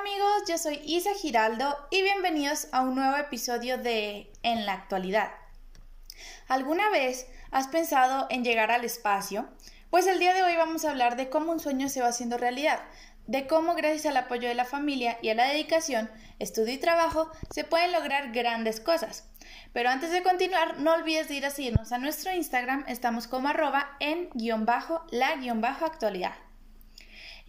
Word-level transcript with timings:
amigos, 0.00 0.44
yo 0.48 0.56
soy 0.56 0.80
Isa 0.86 1.12
Giraldo 1.12 1.76
y 1.90 2.00
bienvenidos 2.00 2.68
a 2.72 2.80
un 2.80 2.94
nuevo 2.94 3.18
episodio 3.18 3.76
de 3.76 4.32
En 4.42 4.64
la 4.64 4.72
actualidad. 4.72 5.30
¿Alguna 6.48 6.88
vez 6.88 7.26
has 7.50 7.68
pensado 7.68 8.26
en 8.30 8.42
llegar 8.42 8.70
al 8.70 8.84
espacio? 8.84 9.46
Pues 9.90 10.06
el 10.06 10.18
día 10.18 10.32
de 10.32 10.42
hoy 10.42 10.56
vamos 10.56 10.86
a 10.86 10.90
hablar 10.90 11.16
de 11.16 11.28
cómo 11.28 11.52
un 11.52 11.60
sueño 11.60 11.90
se 11.90 12.00
va 12.00 12.08
haciendo 12.08 12.38
realidad, 12.38 12.80
de 13.26 13.46
cómo 13.46 13.74
gracias 13.74 14.06
al 14.06 14.16
apoyo 14.16 14.48
de 14.48 14.54
la 14.54 14.64
familia 14.64 15.18
y 15.20 15.28
a 15.28 15.34
la 15.34 15.44
dedicación, 15.44 16.10
estudio 16.38 16.72
y 16.72 16.78
trabajo 16.78 17.30
se 17.50 17.64
pueden 17.64 17.92
lograr 17.92 18.32
grandes 18.32 18.80
cosas. 18.80 19.28
Pero 19.74 19.90
antes 19.90 20.12
de 20.12 20.22
continuar, 20.22 20.78
no 20.78 20.94
olvides 20.94 21.28
de 21.28 21.34
ir 21.34 21.44
a 21.44 21.50
seguirnos 21.50 21.92
a 21.92 21.98
nuestro 21.98 22.32
Instagram, 22.32 22.86
estamos 22.88 23.26
como 23.26 23.48
arroba 23.48 23.98
en 24.00 24.30
guion 24.32 24.64
bajo 24.64 25.04
la 25.10 25.36
guion 25.36 25.60
bajo 25.60 25.84
actualidad. 25.84 26.32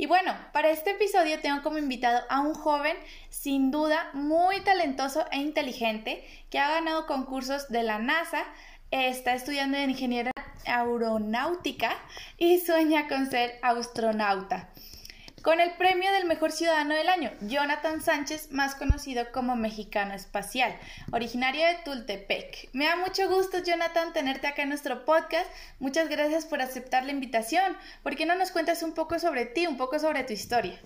Y 0.02 0.08
bueno, 0.08 0.34
para 0.52 0.72
este 0.72 0.90
episodio 0.90 1.40
tengo 1.42 1.62
como 1.62 1.78
invitado 1.78 2.24
a 2.28 2.40
un 2.40 2.56
joven 2.56 2.98
sin 3.30 3.70
duda 3.70 4.10
muy 4.14 4.60
talentoso 4.62 5.28
e 5.32 5.38
inteligente 5.38 6.26
que 6.50 6.58
ha 6.58 6.72
ganado 6.72 7.06
concursos 7.06 7.70
de 7.70 7.84
la 7.84 8.00
NASA, 8.00 8.44
está 8.90 9.36
estudiando 9.36 9.78
en 9.78 9.92
ingeniería 9.92 10.32
aeronáutica 10.66 11.92
y 12.40 12.58
sueña 12.62 13.08
con 13.08 13.30
ser 13.30 13.60
astronauta 13.62 14.71
con 15.42 15.60
el 15.60 15.72
premio 15.74 16.12
del 16.12 16.26
mejor 16.26 16.52
ciudadano 16.52 16.94
del 16.94 17.10
año, 17.10 17.32
Jonathan 17.42 18.02
Sánchez, 18.02 18.52
más 18.52 18.76
conocido 18.76 19.26
como 19.34 19.56
Mexicano 19.56 20.14
Espacial, 20.14 20.78
originario 21.12 21.66
de 21.66 21.78
Tultepec. 21.84 22.70
Me 22.74 22.86
da 22.86 22.96
mucho 22.96 23.28
gusto, 23.28 23.58
Jonathan, 23.64 24.14
tenerte 24.14 24.48
acá 24.48 24.64
en 24.64 24.70
nuestro 24.70 25.04
podcast. 25.06 25.50
Muchas 25.80 26.10
gracias 26.10 26.46
por 26.46 26.62
aceptar 26.62 27.06
la 27.06 27.12
invitación. 27.12 27.76
¿Por 28.04 28.16
qué 28.16 28.26
no 28.26 28.36
nos 28.36 28.52
cuentas 28.52 28.84
un 28.84 28.94
poco 28.94 29.20
sobre 29.20 29.46
ti, 29.46 29.66
un 29.68 29.78
poco 29.78 29.98
sobre 30.00 30.24
tu 30.24 30.34
historia? 30.34 30.80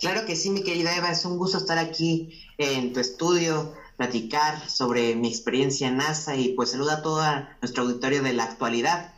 Claro 0.00 0.26
que 0.26 0.36
sí, 0.36 0.50
mi 0.50 0.62
querida 0.62 0.94
Eva, 0.96 1.10
es 1.10 1.24
un 1.24 1.38
gusto 1.38 1.58
estar 1.58 1.78
aquí 1.78 2.46
en 2.58 2.92
tu 2.92 3.00
estudio, 3.00 3.74
platicar 3.96 4.68
sobre 4.68 5.14
mi 5.14 5.28
experiencia 5.28 5.88
en 5.88 5.96
NASA 5.96 6.36
y 6.36 6.50
pues 6.54 6.72
saluda 6.72 6.94
a 6.94 7.02
todo 7.02 7.22
nuestro 7.60 7.84
auditorio 7.84 8.22
de 8.22 8.32
la 8.32 8.44
actualidad. 8.44 9.14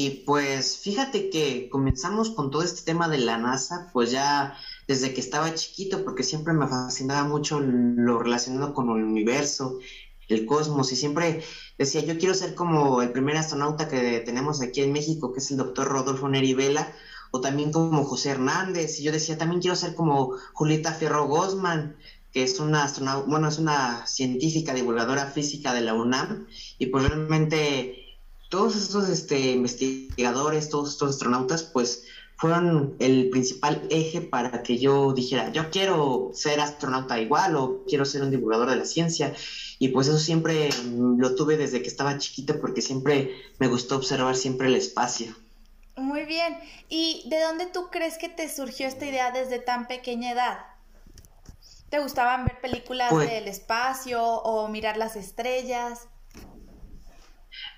Y 0.00 0.22
pues 0.24 0.76
fíjate 0.76 1.28
que 1.28 1.68
comenzamos 1.68 2.30
con 2.30 2.52
todo 2.52 2.62
este 2.62 2.82
tema 2.82 3.08
de 3.08 3.18
la 3.18 3.36
NASA, 3.36 3.90
pues 3.92 4.12
ya 4.12 4.56
desde 4.86 5.12
que 5.12 5.20
estaba 5.20 5.52
chiquito, 5.56 6.04
porque 6.04 6.22
siempre 6.22 6.54
me 6.54 6.68
fascinaba 6.68 7.28
mucho 7.28 7.58
lo 7.58 8.20
relacionado 8.20 8.74
con 8.74 8.96
el 8.96 9.02
universo, 9.02 9.80
el 10.28 10.46
cosmos, 10.46 10.92
y 10.92 10.94
siempre 10.94 11.42
decía, 11.78 12.02
yo 12.02 12.16
quiero 12.16 12.34
ser 12.34 12.54
como 12.54 13.02
el 13.02 13.10
primer 13.10 13.36
astronauta 13.38 13.88
que 13.88 14.20
tenemos 14.20 14.62
aquí 14.62 14.82
en 14.82 14.92
México, 14.92 15.32
que 15.32 15.40
es 15.40 15.50
el 15.50 15.56
doctor 15.56 15.88
Rodolfo 15.88 16.28
Neri 16.28 16.54
Vela, 16.54 16.92
o 17.32 17.40
también 17.40 17.72
como 17.72 18.04
José 18.04 18.30
Hernández, 18.30 19.00
y 19.00 19.02
yo 19.02 19.10
decía, 19.10 19.36
también 19.36 19.60
quiero 19.60 19.74
ser 19.74 19.96
como 19.96 20.36
Julieta 20.52 20.92
Fierro 20.92 21.26
Gosman, 21.26 21.96
que 22.32 22.44
es 22.44 22.60
una 22.60 22.84
astronauta, 22.84 23.28
bueno, 23.28 23.48
es 23.48 23.58
una 23.58 24.06
científica 24.06 24.74
divulgadora 24.74 25.26
física 25.26 25.74
de 25.74 25.80
la 25.80 25.94
UNAM, 25.94 26.46
y 26.78 26.86
pues 26.86 27.08
realmente 27.08 27.97
todos 28.48 28.76
estos 28.76 29.08
este, 29.08 29.52
investigadores, 29.52 30.70
todos 30.70 30.90
estos 30.90 31.10
astronautas, 31.10 31.62
pues 31.62 32.04
fueron 32.36 32.94
el 33.00 33.30
principal 33.30 33.82
eje 33.90 34.20
para 34.20 34.62
que 34.62 34.78
yo 34.78 35.12
dijera, 35.12 35.50
yo 35.52 35.70
quiero 35.70 36.30
ser 36.32 36.60
astronauta 36.60 37.20
igual 37.20 37.56
o 37.56 37.84
quiero 37.86 38.04
ser 38.04 38.22
un 38.22 38.30
divulgador 38.30 38.70
de 38.70 38.76
la 38.76 38.84
ciencia. 38.84 39.34
Y 39.80 39.88
pues 39.88 40.06
eso 40.06 40.18
siempre 40.18 40.70
lo 40.86 41.34
tuve 41.34 41.56
desde 41.56 41.82
que 41.82 41.88
estaba 41.88 42.18
chiquito 42.18 42.60
porque 42.60 42.80
siempre 42.80 43.32
me 43.58 43.66
gustó 43.66 43.96
observar 43.96 44.36
siempre 44.36 44.68
el 44.68 44.76
espacio. 44.76 45.34
Muy 45.96 46.24
bien. 46.24 46.58
¿Y 46.88 47.28
de 47.28 47.40
dónde 47.40 47.66
tú 47.66 47.88
crees 47.90 48.18
que 48.18 48.28
te 48.28 48.48
surgió 48.48 48.86
esta 48.86 49.04
idea 49.04 49.32
desde 49.32 49.58
tan 49.58 49.88
pequeña 49.88 50.30
edad? 50.30 50.58
¿Te 51.88 51.98
gustaban 51.98 52.44
ver 52.44 52.60
películas 52.60 53.10
pues 53.10 53.28
del 53.28 53.48
espacio 53.48 54.22
o 54.22 54.68
mirar 54.68 54.96
las 54.96 55.16
estrellas? 55.16 56.06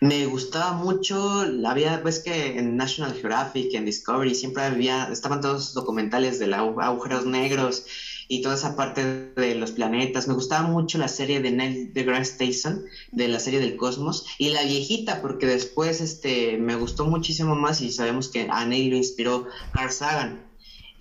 Me 0.02 0.24
gustaba 0.24 0.72
mucho, 0.72 1.44
había, 1.66 1.98
ves 1.98 2.20
que 2.20 2.58
en 2.58 2.74
National 2.74 3.12
Geographic, 3.12 3.74
en 3.74 3.84
Discovery, 3.84 4.34
siempre 4.34 4.62
había, 4.62 5.04
estaban 5.12 5.42
todos 5.42 5.54
los 5.56 5.74
documentales 5.74 6.38
de 6.38 6.46
los 6.46 6.78
agujeros 6.78 7.26
negros 7.26 7.84
y 8.26 8.40
toda 8.40 8.54
esa 8.54 8.76
parte 8.76 9.32
de 9.36 9.54
los 9.56 9.72
planetas. 9.72 10.26
Me 10.26 10.32
gustaba 10.32 10.66
mucho 10.66 10.96
la 10.96 11.08
serie 11.08 11.42
de 11.42 11.50
Neil 11.50 11.92
deGrasse 11.92 12.38
Tyson, 12.38 12.82
de 13.12 13.28
la 13.28 13.38
serie 13.38 13.60
del 13.60 13.76
cosmos, 13.76 14.24
y 14.38 14.48
la 14.48 14.62
viejita, 14.62 15.20
porque 15.20 15.46
después 15.46 16.00
este, 16.00 16.56
me 16.56 16.76
gustó 16.76 17.04
muchísimo 17.04 17.54
más 17.54 17.82
y 17.82 17.92
sabemos 17.92 18.28
que 18.28 18.48
a 18.50 18.64
Neil 18.64 18.90
lo 18.90 18.96
inspiró 18.96 19.48
Carl 19.72 19.90
Sagan. 19.90 20.49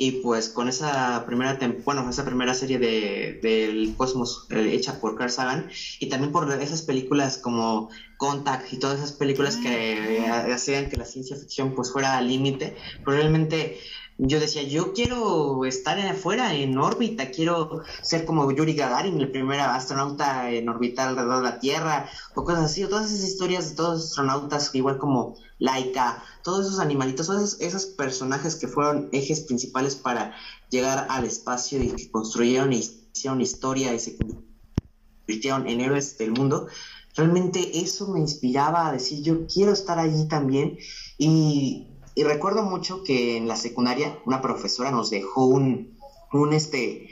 Y 0.01 0.21
pues 0.21 0.47
con 0.47 0.69
esa 0.69 1.25
primera, 1.25 1.59
bueno, 1.83 2.09
esa 2.09 2.23
primera 2.23 2.53
serie 2.53 2.79
de, 2.79 3.37
del 3.43 3.97
Cosmos 3.97 4.47
eh, 4.49 4.69
hecha 4.71 5.01
por 5.01 5.17
Carl 5.17 5.29
Sagan 5.29 5.69
y 5.99 6.07
también 6.07 6.31
por 6.31 6.49
esas 6.53 6.83
películas 6.83 7.37
como 7.37 7.89
Contact 8.15 8.71
y 8.71 8.79
todas 8.79 8.99
esas 8.99 9.11
películas 9.11 9.57
que 9.57 10.25
ah. 10.25 10.47
hacían 10.53 10.89
que 10.89 10.95
la 10.95 11.03
ciencia 11.03 11.35
ficción 11.35 11.75
pues 11.75 11.91
fuera 11.91 12.17
al 12.17 12.29
límite, 12.29 12.77
probablemente 13.03 13.77
yo 14.21 14.39
decía, 14.41 14.63
yo 14.63 14.91
quiero 14.91 15.63
estar 15.63 15.97
afuera, 15.97 16.53
en 16.53 16.77
órbita, 16.77 17.31
quiero 17.31 17.83
ser 18.01 18.25
como 18.25 18.51
Yuri 18.51 18.73
Gagarin, 18.73 19.17
el 19.17 19.31
primer 19.31 19.61
astronauta 19.61 20.51
en 20.51 20.67
orbitar 20.67 21.07
alrededor 21.07 21.37
de 21.37 21.49
la 21.49 21.59
Tierra, 21.59 22.09
o 22.35 22.43
cosas 22.43 22.65
así, 22.65 22.83
o 22.83 22.89
todas 22.89 23.09
esas 23.09 23.29
historias 23.29 23.69
de 23.69 23.75
todos 23.77 23.97
los 23.97 24.05
astronautas, 24.09 24.75
igual 24.75 24.97
como 24.97 25.37
Laika, 25.57 26.21
todos 26.43 26.65
esos 26.65 26.79
animalitos, 26.79 27.27
todos 27.27 27.61
esos, 27.61 27.85
personajes 27.85 28.57
que 28.57 28.67
fueron 28.67 29.07
ejes 29.13 29.39
principales 29.41 29.95
para 29.95 30.35
llegar 30.69 31.07
al 31.09 31.23
espacio 31.23 31.81
y 31.81 31.91
que 31.91 32.11
construyeron 32.11 32.73
y 32.73 32.83
hicieron 33.13 33.39
historia 33.39 33.93
y 33.93 33.99
se 33.99 34.17
convirtieron 34.17 35.65
en 35.69 35.79
héroes 35.79 36.17
del 36.17 36.31
mundo, 36.31 36.67
realmente 37.15 37.79
eso 37.79 38.09
me 38.09 38.19
inspiraba 38.19 38.89
a 38.89 38.91
decir, 38.91 39.23
yo 39.23 39.47
quiero 39.47 39.71
estar 39.71 39.97
allí 39.97 40.27
también 40.27 40.77
y 41.17 41.87
y 42.19 42.23
recuerdo 42.23 42.63
mucho 42.63 43.01
que 43.01 43.37
en 43.37 43.47
la 43.47 43.55
secundaria 43.55 44.19
una 44.25 44.41
profesora 44.41 44.91
nos 44.91 45.09
dejó 45.09 45.45
un, 45.45 45.97
un, 46.33 46.51
este, 46.51 47.07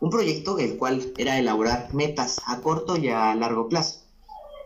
un 0.00 0.10
proyecto 0.10 0.58
el 0.58 0.76
cual 0.76 1.14
era 1.16 1.38
elaborar 1.38 1.94
metas 1.94 2.42
a 2.44 2.60
corto 2.60 2.98
y 2.98 3.08
a 3.08 3.34
largo 3.34 3.70
plazo. 3.70 4.02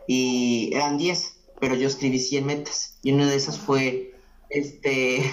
Y 0.09 0.71
eran 0.75 0.99
10, 0.99 1.37
pero 1.61 1.77
yo 1.77 1.87
escribí 1.87 2.19
100 2.19 2.45
metas. 2.45 2.99
Y 3.05 3.13
una 3.13 3.31
de 3.31 3.37
esas 3.37 3.57
fue 3.57 4.19
este, 4.51 5.33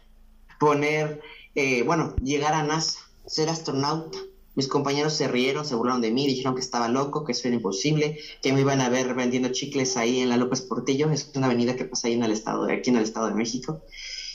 poner, 0.58 1.20
eh, 1.54 1.82
bueno, 1.82 2.16
llegar 2.16 2.54
a 2.54 2.62
NASA, 2.62 3.00
ser 3.26 3.50
astronauta. 3.50 4.16
Mis 4.58 4.66
compañeros 4.66 5.12
se 5.12 5.28
rieron, 5.28 5.64
se 5.64 5.76
burlaron 5.76 6.00
de 6.00 6.10
mí, 6.10 6.26
dijeron 6.26 6.56
que 6.56 6.60
estaba 6.60 6.88
loco, 6.88 7.24
que 7.24 7.30
eso 7.30 7.46
era 7.46 7.54
imposible, 7.54 8.18
que 8.42 8.52
me 8.52 8.62
iban 8.62 8.80
a 8.80 8.88
ver 8.88 9.14
vendiendo 9.14 9.50
chicles 9.50 9.96
ahí 9.96 10.18
en 10.18 10.30
la 10.30 10.36
López 10.36 10.62
Portillo, 10.62 11.08
es 11.12 11.30
una 11.36 11.46
avenida 11.46 11.76
que 11.76 11.84
pasa 11.84 12.08
ahí 12.08 12.14
en 12.14 12.24
el 12.24 12.32
estado, 12.32 12.64
de, 12.64 12.74
aquí 12.74 12.90
en 12.90 12.96
el 12.96 13.04
estado 13.04 13.28
de 13.28 13.34
México. 13.34 13.82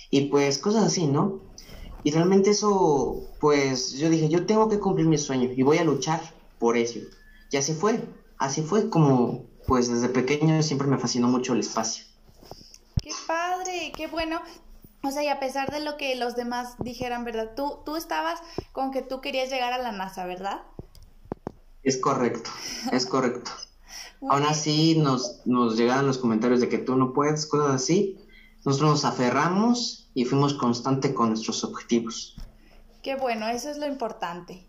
Y 0.09 0.27
pues 0.27 0.59
cosas 0.59 0.85
así, 0.85 1.07
¿no? 1.07 1.41
Y 2.05 2.11
realmente 2.11 2.51
eso, 2.51 3.35
pues 3.41 3.97
yo 3.97 4.09
dije, 4.09 4.29
yo 4.29 4.45
tengo 4.45 4.69
que 4.69 4.79
cumplir 4.79 5.07
mi 5.07 5.17
sueño 5.17 5.49
y 5.53 5.61
voy 5.61 5.79
a 5.79 5.83
luchar 5.83 6.21
por 6.57 6.77
eso. 6.77 6.99
Y 7.51 7.57
así 7.57 7.73
fue, 7.73 7.99
así 8.37 8.61
fue 8.61 8.89
como, 8.89 9.43
pues 9.67 9.89
desde 9.89 10.07
pequeño 10.07 10.63
siempre 10.63 10.87
me 10.87 10.99
fascinó 10.99 11.27
mucho 11.27 11.51
el 11.51 11.59
espacio. 11.59 12.05
Qué 13.01 13.11
padre, 13.27 13.91
qué 13.93 14.07
bueno. 14.07 14.41
O 15.05 15.11
sea, 15.11 15.21
y 15.21 15.27
a 15.27 15.39
pesar 15.39 15.69
de 15.69 15.81
lo 15.81 15.97
que 15.97 16.15
los 16.15 16.35
demás 16.35 16.75
dijeran, 16.79 17.25
¿verdad? 17.25 17.51
Tú, 17.55 17.79
tú 17.85 17.97
estabas 17.97 18.39
con 18.71 18.91
que 18.91 19.01
tú 19.01 19.19
querías 19.19 19.49
llegar 19.49 19.73
a 19.73 19.77
la 19.77 19.91
NASA, 19.91 20.25
¿verdad? 20.25 20.61
Es 21.83 21.97
correcto, 21.97 22.49
es 22.91 23.05
correcto. 23.05 23.51
Aún 24.29 24.43
así 24.43 24.97
nos, 24.97 25.41
nos 25.45 25.75
llegaron 25.75 26.07
los 26.07 26.17
comentarios 26.17 26.61
de 26.61 26.69
que 26.69 26.77
tú 26.77 26.95
no 26.95 27.11
puedes, 27.11 27.45
cosas 27.45 27.75
así. 27.75 28.17
Nosotros 28.63 28.91
nos 28.91 29.05
aferramos 29.05 30.09
y 30.13 30.23
fuimos 30.23 30.53
constantes 30.53 31.11
con 31.11 31.29
nuestros 31.29 31.65
objetivos. 31.65 32.37
Qué 33.01 33.15
bueno, 33.15 33.49
eso 33.49 33.69
es 33.69 33.77
lo 33.77 33.85
importante. 33.85 34.65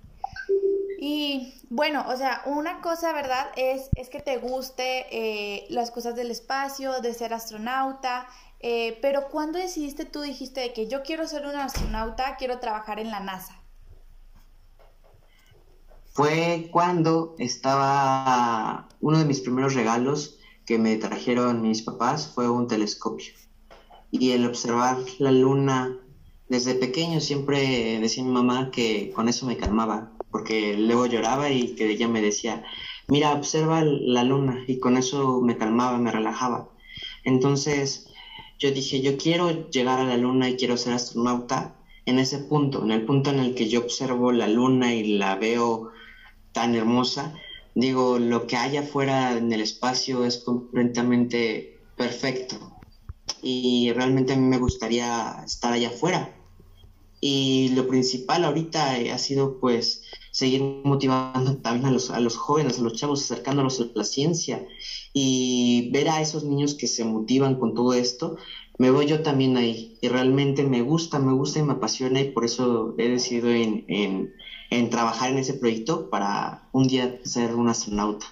Y 0.99 1.55
bueno, 1.71 2.05
o 2.09 2.17
sea, 2.17 2.43
una 2.47 2.81
cosa, 2.81 3.13
¿verdad? 3.13 3.47
Es, 3.57 3.89
es 3.95 4.09
que 4.09 4.21
te 4.21 4.39
guste 4.39 5.07
eh, 5.11 5.67
las 5.69 5.93
cosas 5.93 6.17
del 6.17 6.33
espacio, 6.33 7.01
de 7.01 7.15
ser 7.15 7.33
astronauta, 7.35 8.27
eh, 8.67 8.99
pero 9.03 9.29
¿cuándo 9.29 9.59
decidiste 9.59 10.07
tú, 10.07 10.23
dijiste 10.23 10.61
de 10.61 10.73
que 10.73 10.89
yo 10.89 11.03
quiero 11.03 11.29
ser 11.29 11.45
un 11.45 11.55
astronauta, 11.55 12.37
quiero 12.39 12.61
trabajar 12.61 12.99
en 12.99 13.11
la 13.11 13.21
NASA? 13.21 13.61
Fue 16.15 16.71
cuando 16.73 17.35
estaba, 17.39 18.89
uno 19.03 19.19
de 19.19 19.27
mis 19.27 19.43
primeros 19.43 19.75
regalos 19.75 20.39
que 20.65 20.79
me 20.79 20.97
trajeron 20.97 21.61
mis 21.61 21.83
papás 21.83 22.33
fue 22.35 22.49
un 22.49 22.67
telescopio. 22.67 23.35
Y 24.11 24.31
el 24.31 24.47
observar 24.47 24.97
la 25.19 25.31
luna 25.31 25.99
desde 26.49 26.75
pequeño 26.75 27.21
siempre 27.21 27.99
decía 28.01 28.25
mi 28.25 28.31
mamá 28.31 28.71
que 28.71 29.11
con 29.11 29.29
eso 29.29 29.45
me 29.45 29.59
calmaba, 29.59 30.11
porque 30.31 30.79
luego 30.79 31.05
lloraba 31.05 31.51
y 31.51 31.75
que 31.75 31.91
ella 31.91 32.09
me 32.09 32.23
decía, 32.23 32.65
mira, 33.09 33.35
observa 33.35 33.83
la 33.85 34.25
luna 34.25 34.65
y 34.67 34.79
con 34.79 34.97
eso 34.97 35.43
me 35.43 35.59
calmaba, 35.59 35.99
me 35.99 36.11
relajaba. 36.11 36.71
Entonces, 37.25 38.09
yo 38.59 38.71
dije, 38.71 39.01
yo 39.01 39.17
quiero 39.17 39.71
llegar 39.71 40.01
a 40.01 40.05
la 40.05 40.17
luna 40.17 40.49
y 40.49 40.57
quiero 40.57 40.77
ser 40.77 40.95
astronauta. 40.95 41.77
en 42.07 42.19
ese 42.19 42.39
punto, 42.39 42.83
en 42.85 42.91
el 42.91 43.07
punto 43.07 43.31
en 43.31 43.39
el 43.39 43.55
que 43.55 43.69
yo 43.69 43.81
observo 43.81 44.31
la 44.31 44.47
luna 44.47 44.95
y 44.95 45.17
la 45.17 45.37
veo 45.37 45.91
tan 46.53 46.75
hermosa, 46.75 47.35
digo, 47.75 48.19
lo 48.19 48.47
que 48.47 48.57
hay 48.57 48.77
afuera 48.77 49.37
en 49.37 49.53
el 49.53 49.63
espacio 49.63 50.25
es 50.25 50.39
completamente 50.39 51.81
perfecto. 51.97 52.57
Y 53.43 53.93
realmente 53.93 54.35
a 54.35 54.37
mí 54.37 54.47
me 54.47 54.59
gustaría 54.59 55.43
estar 55.45 55.73
allá 55.73 55.89
afuera. 55.89 56.35
Y 57.21 57.71
lo 57.75 57.89
principal 57.89 58.45
ahorita 58.45 58.97
ha 59.13 59.19
sido 59.19 59.59
pues 59.59 60.04
seguir 60.35 60.63
motivando 60.83 61.59
también 61.59 61.87
a 61.87 61.91
los, 61.93 62.11
a 62.11 62.19
los 62.19 62.37
jóvenes, 62.37 62.81
a 62.81 62.83
los 62.83 62.95
chavos, 62.95 63.23
acercándolos 63.23 63.81
a 63.81 63.87
la 63.95 64.03
ciencia 64.03 64.67
y 65.13 65.91
ver 65.93 66.09
a 66.09 66.21
esos 66.21 66.43
niños 66.43 66.75
que 66.75 66.89
se 66.89 67.05
motivan 67.05 67.55
con 67.55 67.73
todo 67.73 67.95
esto, 67.95 68.37
me 68.77 68.91
voy 68.91 69.07
yo 69.07 69.23
también 69.23 69.57
ahí 69.57 69.97
y 70.01 70.09
realmente 70.09 70.65
me 70.65 70.83
gusta, 70.83 71.21
me 71.21 71.33
gusta 71.33 71.61
y 71.61 71.63
me 71.63 71.75
apasiona 71.75 72.21
y 72.21 72.33
por 72.33 72.45
eso 72.45 72.97
he 72.99 73.11
decidido 73.11 73.49
en, 73.51 73.85
en, 74.71 74.91
trabajar 74.91 75.31
en 75.31 75.39
ese 75.39 75.55
proyecto 75.55 76.11
para 76.11 76.69
un 76.73 76.89
día 76.89 77.21
ser 77.25 77.55
un 77.55 77.69
astronauta. 77.69 78.27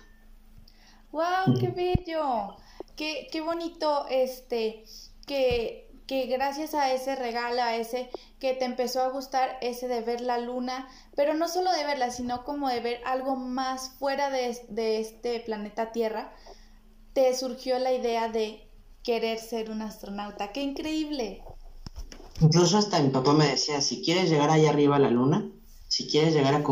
¡Wow! 1.13 1.57
¡Qué 1.61 1.69
bello! 1.69 2.57
Qué, 2.97 3.29
qué 3.31 3.41
bonito 3.43 4.07
este 4.11 4.83
que, 5.25 5.92
que 6.07 6.27
gracias 6.27 6.75
a 6.75 6.93
ese 6.93 7.17
regalo, 7.17 7.63
a 7.63 7.77
ese 7.77 8.11
que 8.39 8.55
te 8.55 8.65
empezó 8.65 9.03
a 9.03 9.11
gustar, 9.11 9.59
ese 9.61 9.89
de 9.89 10.01
ver 10.01 10.21
la 10.21 10.39
luna, 10.39 10.89
pero 11.15 11.35
no 11.35 11.49
solo 11.49 11.73
de 11.73 11.85
verla, 11.85 12.11
sino 12.11 12.45
como 12.45 12.69
de 12.69 12.81
ver 12.81 13.01
algo 13.05 13.37
más 13.37 13.91
fuera 13.99 14.31
de, 14.31 14.59
de 14.69 15.01
este 15.01 15.41
planeta 15.41 15.93
Tierra, 15.93 16.33
te 17.13 17.37
surgió 17.37 17.79
la 17.79 17.93
idea 17.93 18.29
de 18.29 18.69
querer 19.03 19.39
ser 19.39 19.71
un 19.71 19.83
astronauta. 19.83 20.53
¡Qué 20.53 20.63
increíble! 20.63 21.43
Incluso 22.41 22.79
hasta 22.79 23.01
mi 23.01 23.11
papá 23.11 23.33
me 23.35 23.47
decía, 23.47 23.81
si 23.81 24.03
quieres 24.03 24.31
llegar 24.31 24.51
allá 24.51 24.71
arriba 24.71 24.97
a 24.97 25.01
la 25.01 25.11
luna, 25.11 25.49
si 25.89 26.09
quieres 26.09 26.35
llegar 26.35 26.55
a, 26.55 26.63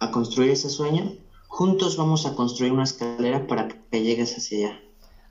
a, 0.00 0.10
construir 0.10 0.50
ese 0.50 0.68
sueño, 0.68 1.16
juntos 1.48 1.96
vamos 1.96 2.26
a 2.26 2.34
construir 2.34 2.72
una 2.72 2.84
escalera 2.84 3.46
para 3.46 3.68
que 3.68 4.02
llegues 4.02 4.36
hacia 4.36 4.68
allá. 4.68 4.80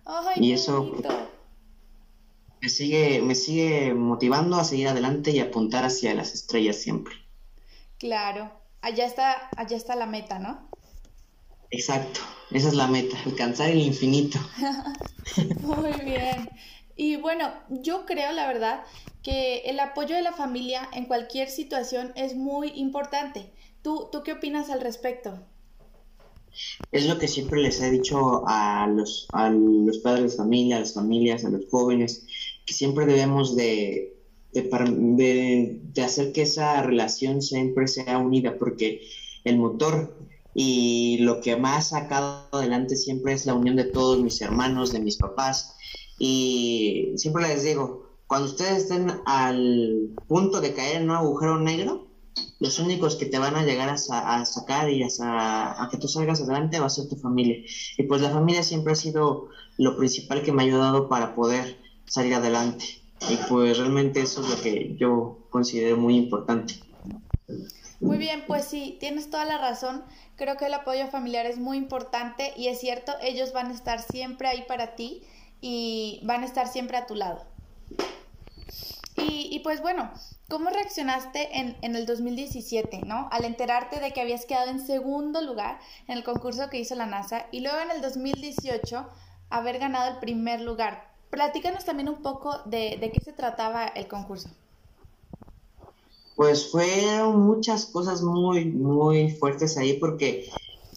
Ay, 0.05 0.47
y 0.47 0.51
eso 0.51 0.91
me 2.63 2.69
sigue, 2.69 3.21
me 3.21 3.35
sigue 3.35 3.93
motivando 3.93 4.55
a 4.55 4.63
seguir 4.63 4.87
adelante 4.87 5.31
y 5.31 5.41
apuntar 5.41 5.83
hacia 5.83 6.13
las 6.13 6.33
estrellas 6.33 6.77
siempre. 6.77 7.13
Claro, 7.97 8.53
allá 8.81 9.05
está, 9.05 9.49
allá 9.57 9.75
está 9.75 9.97
la 9.97 10.05
meta, 10.05 10.39
¿no? 10.39 10.69
Exacto, 11.71 12.21
esa 12.51 12.69
es 12.69 12.73
la 12.73 12.87
meta, 12.87 13.17
alcanzar 13.25 13.69
el 13.69 13.81
infinito. 13.81 14.39
Muy 15.59 15.91
bien. 16.05 16.49
Y 16.95 17.17
bueno, 17.17 17.51
yo 17.67 18.05
creo, 18.05 18.31
la 18.31 18.47
verdad, 18.47 18.85
que 19.23 19.63
el 19.65 19.81
apoyo 19.81 20.15
de 20.15 20.21
la 20.21 20.31
familia 20.31 20.87
en 20.93 21.03
cualquier 21.05 21.49
situación 21.49 22.13
es 22.15 22.33
muy 22.33 22.69
importante. 22.75 23.51
¿Tú, 23.81 24.07
¿Tú 24.09 24.23
qué 24.23 24.33
opinas 24.33 24.69
al 24.69 24.79
respecto? 24.79 25.37
Es 26.91 27.07
lo 27.07 27.17
que 27.17 27.27
siempre 27.27 27.61
les 27.61 27.81
he 27.81 27.89
dicho 27.89 28.43
a 28.47 28.87
los, 28.87 29.27
a 29.33 29.49
los 29.49 29.97
padres 29.99 30.31
de 30.31 30.37
familia, 30.37 30.77
a 30.77 30.81
las 30.81 30.93
familias, 30.93 31.43
a 31.45 31.49
los 31.49 31.65
jóvenes, 31.69 32.27
siempre 32.67 33.05
debemos 33.05 33.55
de, 33.55 34.15
de, 34.53 35.79
de 35.93 36.01
hacer 36.01 36.31
que 36.31 36.43
esa 36.43 36.81
relación 36.83 37.41
siempre 37.41 37.87
sea 37.87 38.17
unida, 38.17 38.57
porque 38.57 39.01
el 39.43 39.57
motor 39.57 40.15
y 40.55 41.17
lo 41.19 41.41
que 41.41 41.55
más 41.55 41.93
ha 41.93 42.01
sacado 42.01 42.47
adelante 42.51 42.95
siempre 42.95 43.33
es 43.33 43.45
la 43.45 43.55
unión 43.55 43.75
de 43.75 43.85
todos 43.85 44.21
mis 44.21 44.39
hermanos, 44.41 44.91
de 44.91 44.99
mis 44.99 45.17
papás. 45.17 45.75
Y 46.19 47.13
siempre 47.15 47.47
les 47.47 47.63
digo, 47.63 48.17
cuando 48.27 48.47
ustedes 48.47 48.83
estén 48.83 49.11
al 49.25 50.09
punto 50.27 50.61
de 50.61 50.73
caer 50.73 50.97
en 50.97 51.09
un 51.09 51.15
agujero 51.15 51.59
negro, 51.59 52.07
los 52.59 52.79
únicos 52.79 53.15
que 53.15 53.25
te 53.25 53.39
van 53.39 53.55
a 53.55 53.65
llegar 53.65 53.89
a, 53.89 54.45
sacar 54.45 54.89
y 54.89 55.03
a, 55.03 55.83
a, 55.83 55.89
que 55.89 55.97
tú 55.97 56.07
salgas 56.07 56.41
adelante 56.41 56.79
va 56.79 56.85
a 56.85 56.89
ser 56.89 57.07
tu 57.09 57.15
familia. 57.15 57.57
Y 57.97 58.03
pues 58.03 58.21
la 58.21 58.29
familia 58.29 58.63
siempre 58.63 58.93
ha 58.93 58.95
sido 58.95 59.49
lo 59.77 59.97
principal 59.97 60.43
que 60.43 60.51
me 60.51 60.63
ha 60.63 60.65
ayudado 60.65 61.09
para 61.09 61.35
poder 61.35 61.82
salir 62.05 62.35
adelante. 62.35 62.85
Y 63.29 63.37
pues 63.47 63.77
realmente 63.77 64.21
eso 64.21 64.41
es 64.41 64.49
lo 64.49 64.61
que 64.61 64.95
yo 64.97 65.39
considero 65.49 65.97
muy 65.97 66.17
importante. 66.17 66.75
Muy 67.99 68.17
bien, 68.17 68.43
pues 68.47 68.65
sí, 68.65 68.97
tienes 68.99 69.29
toda 69.29 69.45
la 69.45 69.57
razón. 69.57 70.03
Creo 70.35 70.57
que 70.57 70.65
el 70.65 70.73
apoyo 70.73 71.07
familiar 71.07 71.45
es 71.45 71.57
muy 71.57 71.77
importante 71.77 72.53
y 72.57 72.67
es 72.67 72.79
cierto, 72.79 73.13
ellos 73.21 73.53
van 73.53 73.67
a 73.67 73.73
estar 73.73 74.01
siempre 74.01 74.49
ahí 74.49 74.65
para 74.67 74.95
ti 74.95 75.23
y 75.61 76.19
van 76.23 76.43
a 76.43 76.45
estar 76.45 76.67
siempre 76.67 76.97
a 76.97 77.05
tu 77.05 77.15
lado. 77.15 77.45
Y, 79.15 79.47
y 79.51 79.59
pues 79.59 79.81
bueno, 79.81 80.11
¿cómo 80.49 80.69
reaccionaste 80.69 81.59
en, 81.59 81.77
en, 81.81 81.95
el 81.95 82.05
2017, 82.05 83.03
¿no? 83.05 83.29
Al 83.31 83.45
enterarte 83.45 83.99
de 83.99 84.11
que 84.11 84.19
habías 84.19 84.45
quedado 84.45 84.69
en 84.69 84.85
segundo 84.85 85.41
lugar 85.41 85.79
en 86.07 86.17
el 86.17 86.23
concurso 86.25 86.69
que 86.69 86.79
hizo 86.79 86.95
la 86.95 87.05
NASA 87.05 87.45
y 87.51 87.61
luego 87.61 87.79
en 87.79 87.91
el 87.91 88.01
2018 88.01 89.07
haber 89.49 89.79
ganado 89.79 90.11
el 90.11 90.17
primer 90.17 90.59
lugar. 90.59 91.12
Platícanos 91.33 91.83
también 91.83 92.09
un 92.09 92.21
poco 92.21 92.59
de, 92.65 92.97
de 93.01 93.11
qué 93.11 93.19
se 93.19 93.33
trataba 93.33 93.87
el 93.87 94.07
concurso. 94.07 94.49
Pues 96.35 96.69
fueron 96.69 97.41
muchas 97.41 97.87
cosas 97.87 98.21
muy, 98.21 98.65
muy 98.65 99.31
fuertes 99.31 99.75
ahí 99.79 99.93
porque 99.93 100.47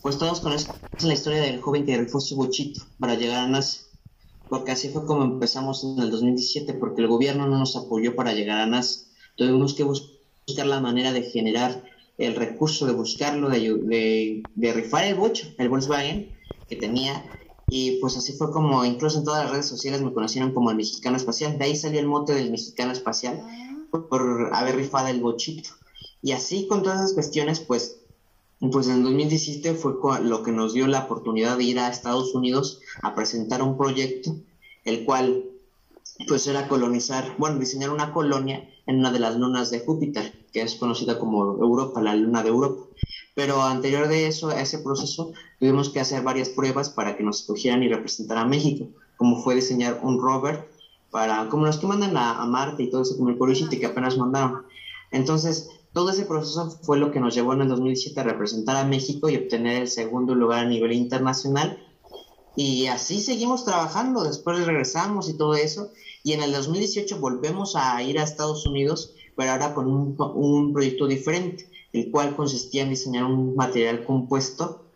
pues 0.02 0.18
todos 0.18 0.42
conocen 0.42 0.74
la 1.00 1.14
historia 1.14 1.40
del 1.40 1.62
joven 1.62 1.86
que 1.86 1.96
rifó 1.96 2.20
su 2.20 2.36
bochito 2.36 2.82
para 3.00 3.14
llegar 3.14 3.46
a 3.46 3.48
NASA. 3.48 3.84
Porque 4.50 4.72
así 4.72 4.90
fue 4.90 5.06
como 5.06 5.24
empezamos 5.24 5.82
en 5.84 5.98
el 6.00 6.10
2017, 6.10 6.74
porque 6.74 7.00
el 7.00 7.08
gobierno 7.08 7.46
no 7.46 7.58
nos 7.58 7.74
apoyó 7.74 8.14
para 8.14 8.34
llegar 8.34 8.60
a 8.60 8.66
NASA. 8.66 9.06
Tuvimos 9.36 9.72
que 9.72 9.84
buscar 9.84 10.66
la 10.66 10.80
manera 10.80 11.14
de 11.14 11.22
generar 11.22 11.82
el 12.18 12.34
recurso, 12.34 12.84
de 12.84 12.92
buscarlo, 12.92 13.48
de, 13.48 14.42
de, 14.54 14.72
rifar 14.74 15.04
el 15.04 15.14
bocho, 15.14 15.46
el 15.56 15.70
Volkswagen 15.70 16.30
que 16.68 16.76
tenía. 16.76 17.24
Y 17.68 17.98
pues 18.00 18.16
así 18.16 18.32
fue 18.32 18.52
como, 18.52 18.84
incluso 18.84 19.18
en 19.18 19.24
todas 19.24 19.44
las 19.44 19.52
redes 19.52 19.66
sociales 19.66 20.00
me 20.00 20.12
conocieron 20.12 20.52
como 20.52 20.70
el 20.70 20.76
mexicano 20.76 21.16
espacial. 21.16 21.58
De 21.58 21.64
ahí 21.64 21.76
salió 21.76 22.00
el 22.00 22.06
mote 22.06 22.34
del 22.34 22.50
mexicano 22.50 22.92
espacial 22.92 23.42
por 23.90 24.50
haber 24.52 24.76
rifado 24.76 25.08
el 25.08 25.20
bochito. 25.20 25.70
Y 26.22 26.32
así 26.32 26.66
con 26.66 26.82
todas 26.82 26.98
esas 26.98 27.14
cuestiones, 27.14 27.60
pues, 27.60 27.98
pues 28.72 28.88
en 28.88 29.02
2017 29.02 29.74
fue 29.74 29.94
lo 30.22 30.42
que 30.42 30.52
nos 30.52 30.74
dio 30.74 30.86
la 30.86 31.04
oportunidad 31.04 31.56
de 31.56 31.64
ir 31.64 31.78
a 31.78 31.88
Estados 31.88 32.34
Unidos 32.34 32.80
a 33.02 33.14
presentar 33.14 33.62
un 33.62 33.76
proyecto, 33.76 34.36
el 34.84 35.04
cual 35.04 35.44
pues 36.26 36.46
era 36.46 36.66
colonizar, 36.68 37.34
bueno, 37.38 37.58
diseñar 37.58 37.90
una 37.90 38.12
colonia 38.12 38.68
en 38.86 38.98
una 39.00 39.12
de 39.12 39.18
las 39.18 39.36
lunas 39.36 39.70
de 39.70 39.80
Júpiter, 39.80 40.46
que 40.52 40.62
es 40.62 40.76
conocida 40.76 41.18
como 41.18 41.42
Europa, 41.42 42.00
la 42.00 42.14
luna 42.14 42.42
de 42.42 42.48
Europa. 42.48 42.84
Pero 43.36 43.62
anterior 43.62 44.08
de 44.08 44.26
eso, 44.28 44.48
a 44.48 44.62
ese 44.62 44.78
proceso, 44.78 45.32
tuvimos 45.60 45.90
que 45.90 46.00
hacer 46.00 46.22
varias 46.22 46.48
pruebas 46.48 46.88
para 46.88 47.18
que 47.18 47.22
nos 47.22 47.42
escogieran 47.42 47.82
y 47.82 47.88
representaran 47.88 48.46
a 48.46 48.48
México, 48.48 48.88
como 49.18 49.42
fue 49.42 49.54
diseñar 49.54 50.00
un 50.02 50.18
rover 50.18 50.70
para, 51.10 51.46
como 51.50 51.66
los 51.66 51.76
que 51.76 51.86
mandan 51.86 52.16
a, 52.16 52.46
Marte 52.46 52.84
y 52.84 52.90
todo 52.90 53.02
eso, 53.02 53.14
como 53.18 53.28
el 53.28 53.36
Curiosity 53.36 53.78
que 53.78 53.84
apenas 53.84 54.16
mandaron. 54.16 54.62
Entonces, 55.10 55.68
todo 55.92 56.12
ese 56.12 56.24
proceso 56.24 56.70
fue 56.80 56.96
lo 56.96 57.10
que 57.10 57.20
nos 57.20 57.34
llevó 57.34 57.52
en 57.52 57.60
el 57.60 57.68
2007 57.68 58.18
a 58.18 58.22
representar 58.22 58.76
a 58.78 58.86
México 58.86 59.28
y 59.28 59.36
obtener 59.36 59.82
el 59.82 59.88
segundo 59.88 60.34
lugar 60.34 60.60
a 60.64 60.68
nivel 60.68 60.92
internacional. 60.92 61.78
Y 62.56 62.86
así 62.86 63.20
seguimos 63.20 63.66
trabajando, 63.66 64.24
después 64.24 64.64
regresamos 64.64 65.28
y 65.28 65.36
todo 65.36 65.56
eso. 65.56 65.90
Y 66.24 66.32
en 66.32 66.42
el 66.42 66.52
2018 66.52 67.20
volvemos 67.20 67.76
a 67.76 68.02
ir 68.02 68.18
a 68.18 68.22
Estados 68.22 68.64
Unidos, 68.64 69.12
pero 69.36 69.52
ahora 69.52 69.74
con 69.74 69.88
un, 69.88 70.16
un 70.18 70.72
proyecto 70.72 71.06
diferente, 71.06 71.68
el 71.92 72.10
cual 72.10 72.36
consistía 72.36 72.82
en 72.82 72.90
diseñar 72.90 73.24
un 73.24 73.54
material 73.54 74.04
compuesto 74.04 74.86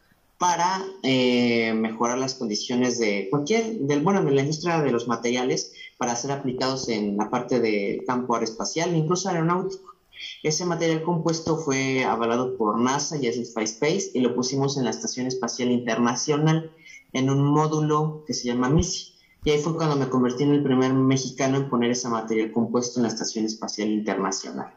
para 0.41 0.83
eh, 1.03 1.75
mejorar 1.75 2.17
las 2.17 2.35
condiciones 2.35 2.99
de 2.99 3.29
cualquier, 3.29 3.79
del, 3.81 4.01
bueno, 4.01 4.25
de 4.25 4.31
la 4.31 4.41
industria 4.41 4.81
de 4.81 4.91
los 4.91 5.07
materiales 5.07 5.75
para 5.99 6.17
ser 6.17 6.33
aplicados 6.33 6.89
en 6.89 7.19
la 7.19 7.29
parte 7.29 7.61
del 7.61 8.05
campo 8.07 8.35
aeroespacial, 8.35 8.97
incluso 8.97 9.29
aeronáutico. 9.29 9.95
Ese 10.43 10.65
material 10.65 11.03
compuesto 11.03 11.59
fue 11.59 12.05
avalado 12.05 12.57
por 12.57 12.79
NASA 12.79 13.19
y 13.19 13.27
Space 13.27 14.13
y 14.15 14.21
lo 14.21 14.35
pusimos 14.35 14.79
en 14.79 14.85
la 14.85 14.91
Estación 14.91 15.27
Espacial 15.27 15.71
Internacional 15.71 16.73
en 17.13 17.29
un 17.29 17.45
módulo 17.45 18.25
que 18.27 18.33
se 18.33 18.49
llama 18.49 18.71
MISI. 18.71 19.15
Y 19.45 19.51
ahí 19.51 19.59
fue 19.59 19.77
cuando 19.77 19.97
me 19.97 20.09
convertí 20.09 20.45
en 20.45 20.53
el 20.53 20.63
primer 20.63 20.95
mexicano 20.95 21.59
en 21.59 21.69
poner 21.69 21.91
ese 21.91 22.09
material 22.09 22.53
compuesto 22.53 22.99
en 22.99 23.05
la 23.05 23.09
Estación 23.09 23.45
Espacial 23.45 23.91
Internacional. 23.91 24.73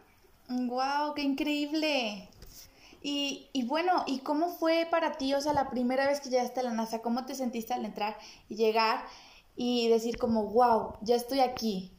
¡Wow! 0.50 1.14
¡Qué 1.16 1.22
increíble! 1.24 2.30
Y, 3.02 3.50
y, 3.54 3.66
bueno, 3.66 4.04
¿y 4.08 4.20
cómo 4.20 4.50
fue 4.50 4.88
para 4.90 5.18
ti, 5.18 5.34
o 5.34 5.42
sea, 5.42 5.54
la 5.54 5.70
primera 5.70 6.08
vez 6.08 6.22
que 6.22 6.30
llegaste 6.30 6.62
a 6.62 6.64
la 6.64 6.74
NASA? 6.74 7.02
¿Cómo 7.02 7.26
te 7.26 7.36
sentiste 7.36 7.74
al 7.74 7.86
entrar 7.86 8.18
y 8.48 8.56
llegar 8.56 9.06
y 9.56 9.90
decir 9.90 10.18
como, 10.18 10.48
wow, 10.48 10.94
ya 11.02 11.16
estoy 11.16 11.42
aquí? 11.42 11.92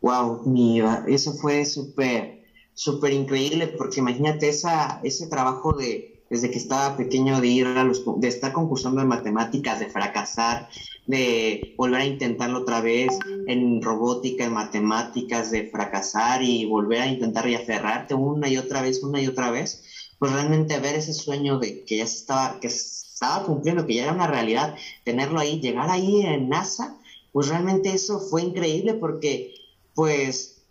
Wow, 0.00 0.42
mira, 0.46 1.04
eso 1.08 1.32
fue 1.34 1.64
súper, 1.66 2.44
súper 2.74 3.12
increíble 3.12 3.66
porque 3.68 4.00
imagínate 4.00 4.48
esa, 4.48 5.00
ese 5.02 5.26
trabajo 5.28 5.72
de, 5.74 6.19
desde 6.30 6.50
que 6.50 6.58
estaba 6.58 6.96
pequeño 6.96 7.40
de 7.40 7.48
ir 7.48 7.66
a 7.66 7.82
los, 7.82 8.04
de 8.20 8.28
estar 8.28 8.52
concursando 8.52 9.02
en 9.02 9.08
matemáticas, 9.08 9.80
de 9.80 9.90
fracasar, 9.90 10.68
de 11.06 11.74
volver 11.76 12.00
a 12.02 12.06
intentarlo 12.06 12.60
otra 12.60 12.80
vez 12.80 13.18
en 13.48 13.82
robótica, 13.82 14.44
en 14.44 14.52
matemáticas, 14.52 15.50
de 15.50 15.68
fracasar 15.68 16.42
y 16.42 16.66
volver 16.66 17.00
a 17.00 17.08
intentar 17.08 17.48
y 17.48 17.56
aferrarte 17.56 18.14
una 18.14 18.48
y 18.48 18.56
otra 18.56 18.80
vez, 18.80 19.02
una 19.02 19.20
y 19.20 19.26
otra 19.26 19.50
vez, 19.50 19.82
pues 20.20 20.32
realmente 20.32 20.78
ver 20.78 20.94
ese 20.94 21.12
sueño 21.12 21.58
de 21.58 21.84
que 21.84 21.96
ya 21.98 22.06
se 22.06 22.18
estaba, 22.18 22.60
que 22.60 22.68
estaba 22.68 23.44
cumpliendo, 23.44 23.84
que 23.84 23.94
ya 23.94 24.04
era 24.04 24.12
una 24.12 24.28
realidad, 24.28 24.76
tenerlo 25.04 25.40
ahí, 25.40 25.60
llegar 25.60 25.90
ahí 25.90 26.22
en 26.22 26.48
NASA, 26.48 26.96
pues 27.32 27.48
realmente 27.48 27.92
eso 27.92 28.20
fue 28.20 28.42
increíble 28.42 28.94
porque 28.94 29.52
pues 29.94 30.62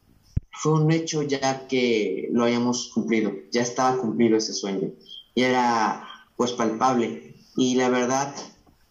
fue 0.52 0.74
un 0.74 0.92
hecho 0.92 1.22
ya 1.22 1.68
que 1.68 2.30
lo 2.32 2.46
hayamos 2.46 2.92
cumplido, 2.94 3.34
ya 3.52 3.62
estaba 3.62 3.98
cumplido 3.98 4.38
ese 4.38 4.54
sueño 4.54 4.92
y 5.40 5.44
era 5.44 6.06
pues 6.36 6.52
palpable 6.52 7.34
y 7.56 7.76
la 7.76 7.88
verdad 7.88 8.36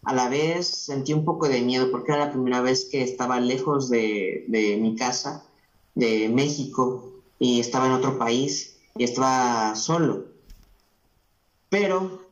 a 0.05 0.15
la 0.15 0.31
vez 0.31 0.67
sentí 0.67 1.13
un 1.13 1.27
poco 1.27 1.47
de 1.47 1.61
miedo 1.61 1.91
porque 1.91 2.13
era 2.13 2.25
la 2.25 2.33
primera 2.33 2.63
vez 2.63 2.89
que 2.91 3.03
estaba 3.03 3.39
lejos 3.39 3.91
de, 3.91 4.47
mi 4.81 4.97
casa, 4.97 5.45
de 5.95 6.31
México, 6.31 7.13
y 7.39 7.61
estaba 7.61 7.85
en 7.87 7.93
otro 7.93 8.17
país 8.17 8.79
y 8.97 9.05
estaba 9.05 9.77
solo. 9.77 10.29
Pero 11.69 12.23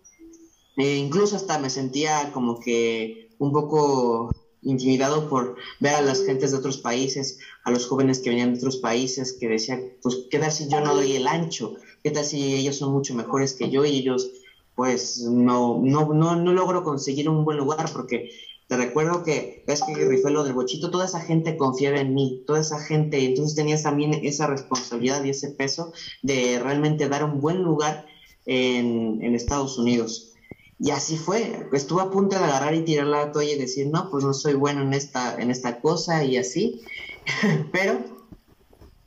eh, 0.79 0.97
incluso 0.97 1.37
hasta 1.37 1.59
me 1.59 1.69
sentía 1.69 2.33
como 2.33 2.59
que 2.59 3.29
un 3.39 3.53
poco 3.53 4.31
intimidado 4.67 5.29
por 5.29 5.57
ver 5.81 5.95
a 5.95 6.03
las 6.03 6.25
gentes 6.25 6.51
de 6.51 6.59
otros 6.59 6.79
países, 6.79 7.39
a 7.65 7.71
los 7.71 7.87
jóvenes 7.87 8.19
que 8.19 8.31
venían 8.31 8.53
de 8.53 8.59
otros 8.59 8.79
países, 8.79 9.37
que 9.39 9.49
decían, 9.49 9.81
pues, 10.03 10.27
¿qué 10.31 10.39
tal 10.39 10.53
si 10.53 10.69
yo 10.69 10.81
no 10.81 10.95
doy 10.95 11.13
el 11.13 11.27
ancho? 11.27 11.75
¿Qué 12.03 12.11
tal 12.11 12.25
si 12.25 12.55
ellos 12.55 12.77
son 12.77 12.93
mucho 12.93 13.15
mejores 13.15 13.55
que 13.55 13.71
yo 13.71 13.85
y 13.85 13.99
ellos, 13.99 14.31
pues, 14.75 15.19
no, 15.21 15.81
no, 15.83 16.13
no, 16.13 16.37
no 16.37 16.53
logro 16.53 16.83
conseguir 16.83 17.29
un 17.29 17.45
buen 17.45 17.59
lugar? 17.59 17.89
Porque 17.93 18.31
te 18.69 18.77
recuerdo 18.77 19.23
que 19.23 19.63
ves 19.67 19.83
que 19.85 19.95
rifé 19.95 20.31
lo 20.31 20.43
del 20.43 20.55
bochito, 20.55 20.91
toda 20.91 21.05
esa 21.05 21.21
gente 21.21 21.57
confiaba 21.57 22.01
en 22.01 22.15
mí, 22.15 22.43
toda 22.47 22.61
esa 22.61 22.81
gente, 22.81 23.25
entonces 23.25 23.55
tenías 23.55 23.85
también 23.85 24.13
esa 24.25 24.49
responsabilidad 24.49 25.23
y 25.23 25.31
ese 25.31 25.51
peso 25.51 25.93
de 26.23 26.59
realmente 26.59 27.09
dar 27.09 27.25
un 27.25 27.41
buen 27.41 27.63
lugar 27.63 28.07
en, 28.45 29.23
en 29.23 29.35
Estados 29.37 29.79
Unidos. 29.79 30.36
Y 30.79 30.91
así 30.91 31.17
fue, 31.17 31.69
estuve 31.73 32.03
a 32.03 32.11
punto 32.11 32.39
de 32.39 32.45
agarrar 32.45 32.75
y 32.75 32.85
tirar 32.85 33.07
la 33.07 33.33
toalla 33.33 33.53
y 33.53 33.59
decir, 33.59 33.87
no, 33.87 34.11
pues 34.11 34.25
no 34.25 34.35
soy 34.35 34.55
bueno 34.55 34.83
en 34.83 34.93
esta, 34.93 35.41
en 35.41 35.51
esta 35.51 35.81
cosa 35.81 36.23
y 36.23 36.37
así. 36.37 36.83
Pero 37.73 37.99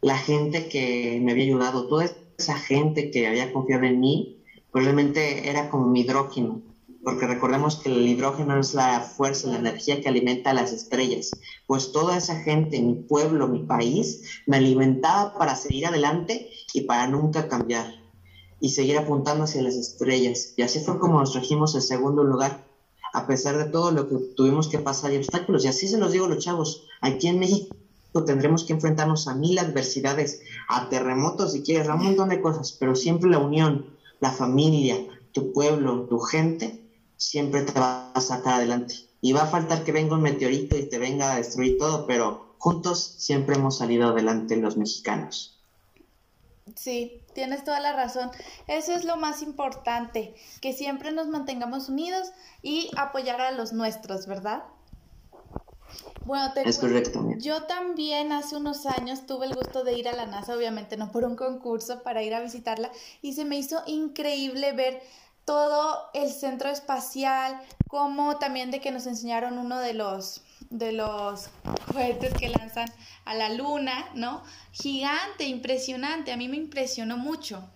la 0.01 0.17
gente 0.17 0.67
que 0.67 1.19
me 1.21 1.31
había 1.31 1.45
ayudado, 1.45 1.87
toda 1.87 2.09
esa 2.37 2.57
gente 2.57 3.11
que 3.11 3.27
había 3.27 3.53
confiado 3.53 3.83
en 3.83 3.99
mí, 3.99 4.43
pues 4.71 4.83
realmente 4.83 5.49
era 5.49 5.69
como 5.69 5.87
mi 5.87 6.01
hidrógeno. 6.01 6.61
Porque 7.03 7.27
recordemos 7.27 7.77
que 7.77 7.89
el 7.89 8.07
hidrógeno 8.07 8.59
es 8.59 8.73
la 8.73 8.99
fuerza, 9.01 9.49
la 9.49 9.59
energía 9.59 10.01
que 10.01 10.09
alimenta 10.09 10.49
a 10.49 10.53
las 10.53 10.73
estrellas. 10.73 11.31
Pues 11.67 11.91
toda 11.91 12.17
esa 12.17 12.41
gente, 12.41 12.81
mi 12.81 12.95
pueblo, 12.95 13.47
mi 13.47 13.59
país, 13.59 14.41
me 14.47 14.57
alimentaba 14.57 15.37
para 15.37 15.55
seguir 15.55 15.85
adelante 15.85 16.49
y 16.73 16.81
para 16.81 17.07
nunca 17.07 17.47
cambiar 17.47 17.98
y 18.59 18.69
seguir 18.69 18.97
apuntando 18.97 19.43
hacia 19.45 19.61
las 19.61 19.75
estrellas. 19.75 20.53
Y 20.57 20.61
así 20.61 20.79
fue 20.79 20.99
como 20.99 21.19
nos 21.19 21.31
trajimos 21.31 21.75
el 21.75 21.81
segundo 21.81 22.23
lugar, 22.23 22.65
a 23.13 23.27
pesar 23.27 23.57
de 23.57 23.65
todo 23.65 23.91
lo 23.91 24.07
que 24.07 24.15
tuvimos 24.35 24.67
que 24.67 24.79
pasar 24.79 25.13
y 25.13 25.17
obstáculos. 25.17 25.65
Y 25.65 25.67
así 25.67 25.87
se 25.87 25.97
los 25.97 26.11
digo 26.11 26.27
los 26.27 26.43
chavos, 26.43 26.85
aquí 27.01 27.27
en 27.27 27.39
México 27.39 27.75
tendremos 28.25 28.63
que 28.63 28.73
enfrentarnos 28.73 29.27
a 29.27 29.35
mil 29.35 29.57
adversidades, 29.59 30.41
a 30.67 30.89
terremotos 30.89 31.53
si 31.53 31.61
quieres, 31.61 31.87
a 31.87 31.95
un 31.95 32.03
montón 32.03 32.29
de 32.29 32.41
cosas, 32.41 32.71
pero 32.73 32.95
siempre 32.95 33.29
la 33.29 33.39
unión, 33.39 33.85
la 34.19 34.31
familia, 34.31 34.97
tu 35.31 35.53
pueblo, 35.53 36.07
tu 36.09 36.19
gente, 36.19 36.81
siempre 37.17 37.61
te 37.61 37.79
va 37.79 38.11
a 38.11 38.21
sacar 38.21 38.55
adelante. 38.55 38.95
Y 39.21 39.33
va 39.33 39.43
a 39.43 39.47
faltar 39.47 39.83
que 39.83 39.91
venga 39.91 40.15
un 40.15 40.21
meteorito 40.21 40.77
y 40.77 40.83
te 40.83 40.97
venga 40.97 41.33
a 41.33 41.37
destruir 41.37 41.77
todo, 41.77 42.07
pero 42.07 42.55
juntos 42.57 43.15
siempre 43.17 43.55
hemos 43.55 43.77
salido 43.77 44.09
adelante 44.09 44.55
los 44.57 44.77
mexicanos. 44.77 45.59
Sí, 46.75 47.21
tienes 47.39 47.63
toda 47.63 47.79
la 47.79 47.93
razón. 47.93 48.31
Eso 48.67 48.91
es 48.91 49.05
lo 49.05 49.15
más 49.15 49.41
importante, 49.41 50.35
que 50.59 50.73
siempre 50.73 51.13
nos 51.13 51.27
mantengamos 51.27 51.87
unidos 51.87 52.33
y 52.61 52.91
apoyar 52.97 53.39
a 53.39 53.51
los 53.51 53.71
nuestros, 53.71 54.27
¿verdad? 54.27 54.63
Bueno, 56.25 56.51
te 56.51 56.67
es 56.67 56.79
correcto. 56.79 57.25
Yo 57.37 57.63
también 57.63 58.33
hace 58.33 58.57
unos 58.57 58.85
años 58.85 59.25
tuve 59.25 59.45
el 59.45 59.55
gusto 59.55 59.85
de 59.85 59.93
ir 59.93 60.09
a 60.09 60.15
la 60.17 60.25
NASA, 60.25 60.53
obviamente 60.53 60.97
no 60.97 61.13
por 61.13 61.23
un 61.23 61.37
concurso, 61.37 62.03
para 62.03 62.21
ir 62.21 62.35
a 62.35 62.41
visitarla 62.41 62.91
y 63.21 63.31
se 63.33 63.45
me 63.45 63.57
hizo 63.57 63.83
increíble 63.87 64.73
ver 64.73 65.01
todo 65.45 66.09
el 66.13 66.29
centro 66.29 66.69
espacial, 66.69 67.57
como 67.87 68.37
también 68.37 68.69
de 68.69 68.81
que 68.81 68.91
nos 68.91 69.07
enseñaron 69.07 69.57
uno 69.57 69.79
de 69.79 69.93
los 69.93 70.43
de 70.69 70.91
los 70.91 71.49
cohetes 71.91 72.33
que 72.33 72.49
lanzan 72.49 72.91
a 73.25 73.33
la 73.35 73.49
luna, 73.49 74.09
¿no? 74.13 74.43
Gigante, 74.71 75.45
impresionante, 75.45 76.31
a 76.31 76.37
mí 76.37 76.47
me 76.47 76.57
impresionó 76.57 77.17
mucho. 77.17 77.67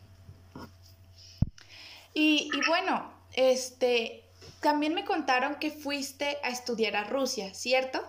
Y, 2.13 2.49
y 2.53 2.67
bueno, 2.67 3.11
este, 3.33 4.23
también 4.61 4.93
me 4.93 5.05
contaron 5.05 5.55
que 5.55 5.71
fuiste 5.71 6.37
a 6.43 6.49
estudiar 6.49 6.95
a 6.95 7.03
Rusia, 7.05 7.53
¿cierto? 7.53 8.01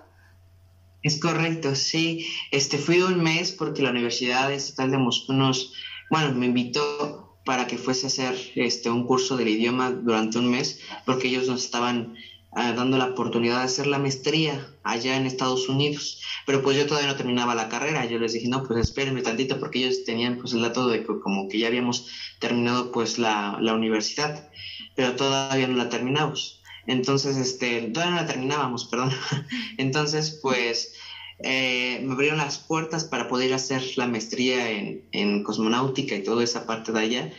Es 1.03 1.21
correcto, 1.21 1.75
sí. 1.75 2.27
Este, 2.51 2.79
fui 2.79 3.01
un 3.01 3.23
mes 3.23 3.53
porque 3.53 3.83
la 3.83 3.91
Universidad 3.91 4.51
Estatal 4.53 4.91
de 4.91 4.99
Moscú 4.99 5.33
nos, 5.33 5.75
bueno, 6.11 6.33
me 6.33 6.47
invitó 6.47 7.39
para 7.45 7.67
que 7.67 7.77
fuese 7.77 8.07
a 8.07 8.09
hacer 8.09 8.53
este, 8.55 8.89
un 8.89 9.07
curso 9.07 9.37
del 9.37 9.49
idioma 9.49 9.91
durante 9.91 10.39
un 10.39 10.51
mes, 10.51 10.81
porque 11.05 11.29
ellos 11.29 11.47
nos 11.47 11.65
estaban 11.65 12.17
dando 12.55 12.99
la 12.99 13.07
oportunidad 13.07 13.59
de 13.59 13.65
hacer 13.65 13.87
la 13.87 13.99
maestría 13.99 14.67
allá 14.83 15.17
en 15.17 15.27
Estados 15.27 15.69
Unidos. 15.69 16.23
Pero 16.47 16.63
pues 16.63 16.77
yo 16.77 16.87
todavía 16.87 17.11
no 17.11 17.17
terminaba 17.17 17.55
la 17.55 17.69
carrera. 17.69 18.05
Yo 18.05 18.19
les 18.19 18.33
dije, 18.33 18.49
no, 18.49 18.63
pues 18.63 18.79
espérenme 18.81 19.23
tantito 19.23 19.59
porque 19.59 19.81
ellos 19.81 20.05
tenían 20.05 20.39
pues 20.39 20.53
el 20.53 20.63
dato 20.63 20.89
de 20.89 21.01
que 21.01 21.21
como 21.21 21.49
que 21.49 21.59
ya 21.59 21.67
habíamos 21.67 22.09
terminado 22.39 22.93
pues 22.93 23.19
la, 23.19 23.59
la 23.61 23.75
universidad, 23.75 24.51
pero 24.95 25.17
todavía 25.17 25.67
no 25.67 25.77
la 25.77 25.89
terminamos. 25.89 26.63
Entonces, 26.87 27.37
este, 27.37 27.83
todavía 27.93 28.15
no 28.15 28.21
la 28.23 28.27
terminábamos, 28.27 28.85
perdón. 28.87 29.11
Entonces, 29.79 30.39
pues 30.43 30.95
eh, 31.41 32.01
me 32.05 32.13
abrieron 32.13 32.39
las 32.39 32.59
puertas 32.59 33.05
para 33.05 33.27
poder 33.29 33.53
hacer 33.55 33.83
la 33.97 34.07
maestría 34.07 34.71
en, 34.71 35.09
en 35.13 35.43
cosmonáutica 35.43 36.15
y 36.15 36.23
toda 36.23 36.45
esa 36.45 36.67
parte 36.67 36.93
de 36.93 37.01
allá. 37.01 37.33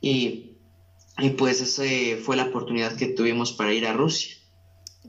Y, 0.00 0.56
y 1.18 1.30
pues 1.30 1.60
esa 1.60 1.84
fue 2.22 2.36
la 2.36 2.44
oportunidad 2.44 2.96
que 2.96 3.06
tuvimos 3.06 3.52
para 3.52 3.72
ir 3.72 3.86
a 3.86 3.92
Rusia. 3.92 4.36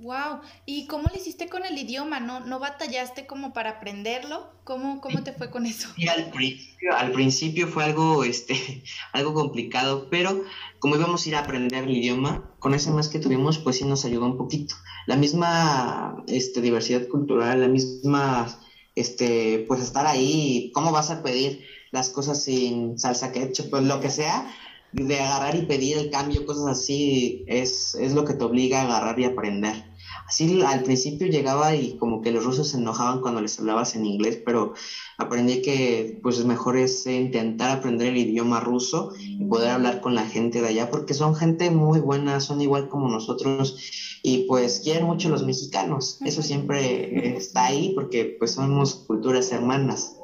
Wow, 0.01 0.42
¿y 0.66 0.86
cómo 0.88 1.10
le 1.12 1.20
hiciste 1.20 1.50
con 1.50 1.66
el 1.66 1.77
idioma? 1.77 2.20
¿No, 2.20 2.39
no 2.42 2.60
batallaste 2.60 3.25
como 3.25 3.54
para 3.54 3.72
aprenderlo? 3.72 4.48
¿Cómo, 4.63 5.01
cómo 5.01 5.24
te 5.24 5.34
fue 5.34 5.50
con 5.50 5.66
eso? 5.66 5.89
Sí, 5.96 6.08
al 6.08 6.30
principio, 6.30 6.96
al 6.96 7.12
principio 7.12 7.68
fue 7.68 7.84
algo, 7.86 8.24
este, 8.24 8.84
algo 9.13 9.34
complicado, 9.34 10.08
pero 10.10 10.44
como 10.80 10.96
íbamos 10.96 11.25
a 11.25 11.30
ir 11.30 11.36
a 11.36 11.39
aprender 11.39 11.84
el 11.84 11.98
idioma, 11.98 12.51
con 12.60 12.74
ese 12.74 12.92
más 12.92 13.08
que 13.08 13.20
tuvimos, 13.20 13.58
pues 13.60 13.77
sí 13.77 13.86
nos 13.86 14.06
ayudó 14.06 14.25
un 14.25 14.38
poquito. 14.38 14.75
La 15.08 15.16
misma 15.16 16.24
este, 16.27 16.62
diversidad 16.62 17.08
cultural, 17.08 17.62
la 17.62 17.68
misma, 17.68 18.48
este, 18.96 19.66
pues 19.68 19.82
estar 19.82 20.06
ahí, 20.06 20.72
¿cómo 20.74 20.92
vas 20.92 21.10
a 21.10 21.24
pedir 21.24 21.66
las 21.92 22.10
cosas 22.10 22.44
sin 22.44 23.00
salsa 23.00 23.32
ketchup? 23.32 23.70
Pues 23.70 23.84
lo 23.84 24.00
que 24.00 24.10
sea, 24.10 24.54
de 24.94 25.20
agarrar 25.20 25.56
y 25.56 25.65
pedir 25.65 25.98
el 25.98 26.10
cambio, 26.10 26.46
cosas 26.46 26.67
así, 26.67 27.44
es, 27.48 27.96
es 27.96 28.13
lo 28.13 28.25
que 28.25 28.34
te 28.34 28.44
obliga 28.44 28.82
a 28.82 28.86
agarrar 28.86 29.20
y 29.20 29.25
aprender. 29.25 29.86
Así 30.27 30.62
al 30.62 30.84
principio 30.84 31.27
llegaba 31.27 31.74
y 31.74 31.98
como 31.98 32.22
que 32.22 32.32
los 32.32 32.44
rusos 32.44 32.70
se 32.70 32.77
enojaban 32.77 33.22
cuando 33.22 33.39
les 33.39 33.58
hablabas 33.60 33.96
en 33.96 34.06
inglés, 34.06 34.41
pero 34.46 34.74
aprendí 35.17 35.62
que 35.62 36.20
pues 36.22 36.44
mejor 36.44 36.75
es 36.75 37.08
intentar 37.08 37.77
aprender 37.77 38.10
el 38.10 38.17
idioma 38.17 38.60
ruso 38.60 39.13
y 39.17 39.46
poder 39.46 39.70
hablar 39.70 40.01
con 40.01 40.15
la 40.15 40.25
gente 40.25 40.62
de 40.62 40.67
allá, 40.67 40.91
porque 40.91 41.13
son 41.13 41.34
gente 41.34 41.72
muy 41.72 42.01
buena, 42.01 42.41
son 42.41 42.60
igual 42.60 42.89
como 42.89 43.08
nosotros 43.08 44.20
y 44.22 44.39
pues 44.50 44.82
quieren 44.82 45.06
mucho 45.06 45.29
los 45.29 45.46
mexicanos. 45.46 46.20
Eso 46.25 46.41
siempre 46.44 47.38
está 47.38 47.67
ahí 47.67 47.94
porque 47.96 48.36
pues 48.38 48.51
somos 48.51 48.96
culturas 49.08 49.50
hermanas. 49.53 50.17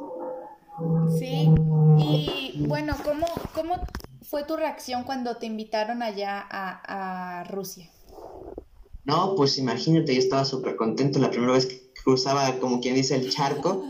Sí, 1.17 1.49
y 1.97 2.65
bueno, 2.67 2.95
¿cómo, 3.05 3.27
cómo 3.53 3.75
fue 4.23 4.43
tu 4.43 4.55
reacción 4.55 5.03
cuando 5.03 5.37
te 5.37 5.45
invitaron 5.45 6.01
allá 6.01 6.45
a, 6.49 7.43
Rusia? 7.49 7.89
No, 9.05 9.35
pues 9.35 9.57
imagínate, 9.57 10.13
yo 10.13 10.19
estaba 10.19 10.45
súper 10.45 10.75
contento 10.75 11.19
la 11.19 11.29
primera 11.29 11.53
vez 11.53 11.65
que 11.65 11.91
cruzaba, 12.03 12.59
como 12.59 12.79
quien 12.79 12.95
dice, 12.95 13.15
el 13.15 13.29
charco. 13.29 13.83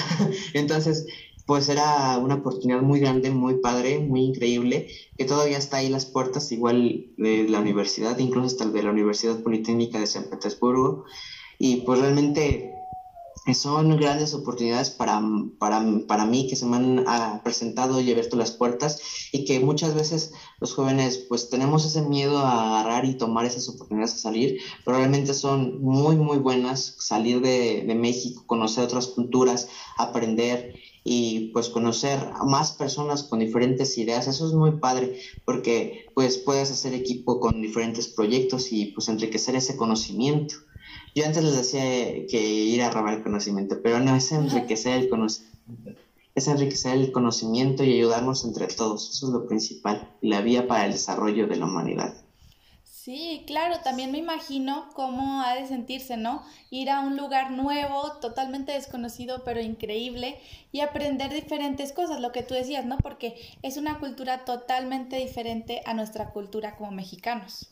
Entonces, 0.54 1.06
pues 1.46 1.68
era 1.68 2.18
una 2.18 2.36
oportunidad 2.36 2.82
muy 2.82 3.00
grande, 3.00 3.30
muy 3.30 3.60
padre, 3.60 3.98
muy 3.98 4.20
increíble, 4.20 4.88
que 5.16 5.24
todavía 5.24 5.58
está 5.58 5.78
ahí 5.78 5.88
las 5.88 6.06
puertas, 6.06 6.52
igual 6.52 7.06
de 7.16 7.48
la 7.48 7.60
universidad, 7.60 8.18
incluso 8.18 8.46
hasta 8.46 8.66
de 8.66 8.82
la 8.82 8.90
Universidad 8.90 9.42
Politécnica 9.42 9.98
de 9.98 10.06
San 10.06 10.24
Petersburgo. 10.24 11.06
Y 11.58 11.82
pues 11.82 12.00
realmente 12.00 12.72
son 13.54 13.96
grandes 13.96 14.34
oportunidades 14.34 14.90
para, 14.90 15.20
para, 15.58 15.82
para 16.06 16.24
mí 16.26 16.46
que 16.46 16.56
se 16.56 16.66
me 16.66 16.76
han 16.76 17.04
ah, 17.06 17.40
presentado 17.42 18.00
y 18.00 18.10
abierto 18.10 18.36
las 18.36 18.52
puertas 18.52 19.00
y 19.32 19.44
que 19.44 19.60
muchas 19.60 19.94
veces 19.94 20.32
los 20.60 20.74
jóvenes 20.74 21.18
pues 21.28 21.48
tenemos 21.48 21.84
ese 21.84 22.02
miedo 22.02 22.38
a 22.38 22.80
agarrar 22.80 23.04
y 23.04 23.14
tomar 23.14 23.46
esas 23.46 23.68
oportunidades 23.68 24.14
a 24.14 24.18
salir, 24.18 24.60
pero 24.84 24.98
realmente 24.98 25.34
son 25.34 25.82
muy 25.82 26.16
muy 26.16 26.38
buenas 26.38 26.96
salir 26.98 27.40
de, 27.40 27.84
de 27.86 27.94
México, 27.94 28.44
conocer 28.46 28.84
otras 28.84 29.06
culturas, 29.06 29.68
aprender 29.96 30.74
y 31.02 31.50
pues 31.52 31.70
conocer 31.70 32.18
más 32.46 32.72
personas 32.72 33.22
con 33.22 33.38
diferentes 33.38 33.96
ideas, 33.96 34.28
eso 34.28 34.46
es 34.46 34.52
muy 34.52 34.72
padre 34.72 35.18
porque 35.44 36.06
pues 36.14 36.36
puedes 36.38 36.70
hacer 36.70 36.92
equipo 36.94 37.40
con 37.40 37.62
diferentes 37.62 38.08
proyectos 38.08 38.70
y 38.72 38.86
pues 38.86 39.08
enriquecer 39.08 39.56
ese 39.56 39.76
conocimiento. 39.76 40.56
Yo 41.14 41.26
antes 41.26 41.42
les 41.42 41.56
decía 41.56 41.82
que 42.26 42.40
ir 42.40 42.82
a 42.82 42.90
robar 42.90 43.14
el 43.14 43.22
conocimiento, 43.22 43.80
pero 43.82 44.00
no, 44.00 44.14
es 44.14 44.30
enriquecer 44.32 45.02
el 45.02 45.08
conocimiento. 45.08 46.00
Es 46.34 46.46
enriquecer 46.46 46.94
el 46.94 47.12
conocimiento 47.12 47.82
y 47.82 47.94
ayudarnos 47.94 48.44
entre 48.44 48.68
todos. 48.68 49.10
Eso 49.10 49.26
es 49.26 49.32
lo 49.32 49.46
principal. 49.46 50.16
La 50.20 50.40
vía 50.40 50.68
para 50.68 50.86
el 50.86 50.92
desarrollo 50.92 51.48
de 51.48 51.56
la 51.56 51.66
humanidad. 51.66 52.14
Sí, 52.84 53.44
claro, 53.46 53.80
también 53.82 54.12
me 54.12 54.18
imagino 54.18 54.90
cómo 54.94 55.40
ha 55.40 55.54
de 55.54 55.66
sentirse, 55.66 56.18
¿no? 56.18 56.42
Ir 56.68 56.90
a 56.90 57.00
un 57.00 57.16
lugar 57.16 57.50
nuevo, 57.50 58.12
totalmente 58.20 58.72
desconocido, 58.72 59.42
pero 59.42 59.58
increíble, 59.58 60.38
y 60.70 60.80
aprender 60.80 61.32
diferentes 61.32 61.92
cosas, 61.92 62.20
lo 62.20 62.30
que 62.30 62.42
tú 62.42 62.52
decías, 62.52 62.84
¿no? 62.84 62.98
Porque 62.98 63.36
es 63.62 63.78
una 63.78 63.98
cultura 63.98 64.44
totalmente 64.44 65.16
diferente 65.16 65.80
a 65.86 65.94
nuestra 65.94 66.30
cultura 66.30 66.76
como 66.76 66.90
mexicanos. 66.90 67.70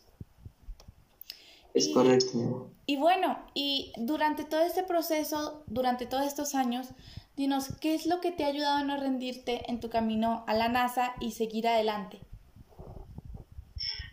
Es 1.75 1.89
correcto. 1.89 2.71
Y 2.87 2.97
bueno, 2.97 3.39
y 3.55 3.93
durante 3.99 4.45
todo 4.45 4.63
este 4.63 4.83
proceso, 4.83 5.63
durante 5.67 6.07
todos 6.07 6.27
estos 6.27 6.55
años, 6.55 6.89
dinos, 7.37 7.71
¿qué 7.81 7.95
es 7.95 8.07
lo 8.07 8.21
que 8.21 8.33
te 8.33 8.45
ha 8.45 8.49
ayudado 8.49 8.79
a 8.79 8.85
no 8.85 8.99
rendirte 8.99 9.71
en 9.71 9.81
tu 9.81 9.91
camino 9.91 10.45
a 10.47 10.55
la 10.55 10.69
NASA 10.69 11.15
y 11.21 11.33
seguir 11.33 11.69
adelante? 11.69 12.21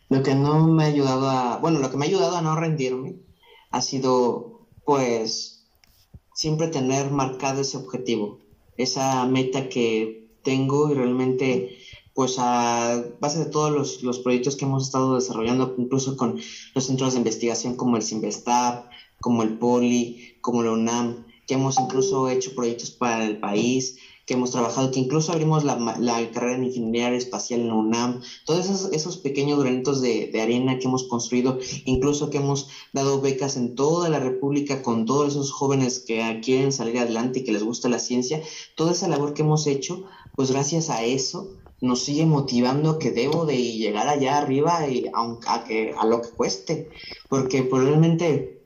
Lo 0.10 0.22
que 0.22 0.36
no 0.36 0.68
me 0.68 0.84
ha 0.84 0.88
ayudado 0.88 1.30
a, 1.30 1.58
bueno, 1.58 1.80
lo 1.80 1.90
que 1.90 1.98
me 1.98 2.06
ha 2.06 2.10
ayudado 2.10 2.38
a 2.38 2.42
no 2.42 2.56
rendirme 2.56 3.16
ha 3.72 3.82
sido, 3.82 4.68
pues, 4.86 5.66
siempre 6.34 6.68
tener 6.68 7.10
marcado 7.10 7.62
ese 7.62 7.78
objetivo, 7.78 8.40
esa 8.78 9.26
meta 9.26 9.70
que 9.70 10.30
tengo 10.44 10.92
y 10.92 10.94
realmente 10.94 11.78
pues 12.16 12.38
a 12.40 13.04
base 13.20 13.40
de 13.40 13.46
todos 13.46 13.72
los, 13.72 14.02
los, 14.02 14.20
proyectos 14.20 14.56
que 14.56 14.64
hemos 14.64 14.86
estado 14.86 15.16
desarrollando, 15.16 15.76
incluso 15.78 16.16
con 16.16 16.40
los 16.74 16.86
centros 16.86 17.12
de 17.12 17.20
investigación 17.20 17.76
como 17.76 17.98
el 17.98 18.04
Simvestab, 18.04 18.90
como 19.20 19.44
el 19.44 19.58
Poli, 19.58 20.38
como 20.40 20.64
la 20.64 20.72
UNAM, 20.72 21.26
que 21.46 21.56
hemos 21.56 21.78
incluso 21.78 22.30
hecho 22.30 22.56
proyectos 22.56 22.90
para 22.90 23.26
el 23.26 23.40
país, 23.40 23.98
que 24.26 24.34
hemos 24.34 24.52
trabajado, 24.52 24.92
que 24.92 25.00
incluso 25.02 25.34
abrimos 25.34 25.66
la, 25.66 25.76
la 26.00 26.32
carrera 26.32 26.56
en 26.56 26.64
ingeniería 26.64 27.14
espacial 27.18 27.60
en 27.60 27.68
la 27.68 27.76
UNAM, 27.76 28.22
todos 28.46 28.66
esos, 28.66 28.94
esos 28.94 29.18
pequeños 29.18 29.60
granitos 29.60 30.02
de, 30.02 30.28
de, 30.28 30.42
arena 30.42 30.80
que 30.80 30.88
hemos 30.88 31.04
construido, 31.04 31.60
incluso 31.84 32.30
que 32.30 32.38
hemos 32.38 32.70
dado 32.94 33.20
becas 33.20 33.58
en 33.58 33.76
toda 33.76 34.08
la 34.08 34.20
República 34.20 34.82
con 34.82 35.06
todos 35.06 35.34
esos 35.34 35.52
jóvenes 35.52 36.00
que 36.00 36.40
quieren 36.42 36.72
salir 36.72 36.98
adelante 36.98 37.40
y 37.40 37.44
que 37.44 37.52
les 37.52 37.64
gusta 37.64 37.90
la 37.90 38.00
ciencia, 38.00 38.42
toda 38.76 38.94
esa 38.94 39.10
labor 39.10 39.34
que 39.34 39.44
hemos 39.44 39.68
hecho, 39.68 40.06
pues 40.36 40.50
gracias 40.50 40.90
a 40.90 41.04
eso, 41.04 41.52
nos 41.86 42.04
sigue 42.04 42.26
motivando 42.26 43.00
que 43.00 43.12
debo 43.12 43.46
de 43.46 43.58
llegar 43.58 44.08
allá 44.08 44.38
arriba 44.38 44.88
y 44.88 45.06
aunque 45.14 45.48
a, 45.50 45.64
que, 45.64 45.94
a 45.98 46.06
lo 46.06 46.22
que 46.22 46.30
cueste, 46.30 46.90
porque 47.30 47.64
probablemente 47.64 48.62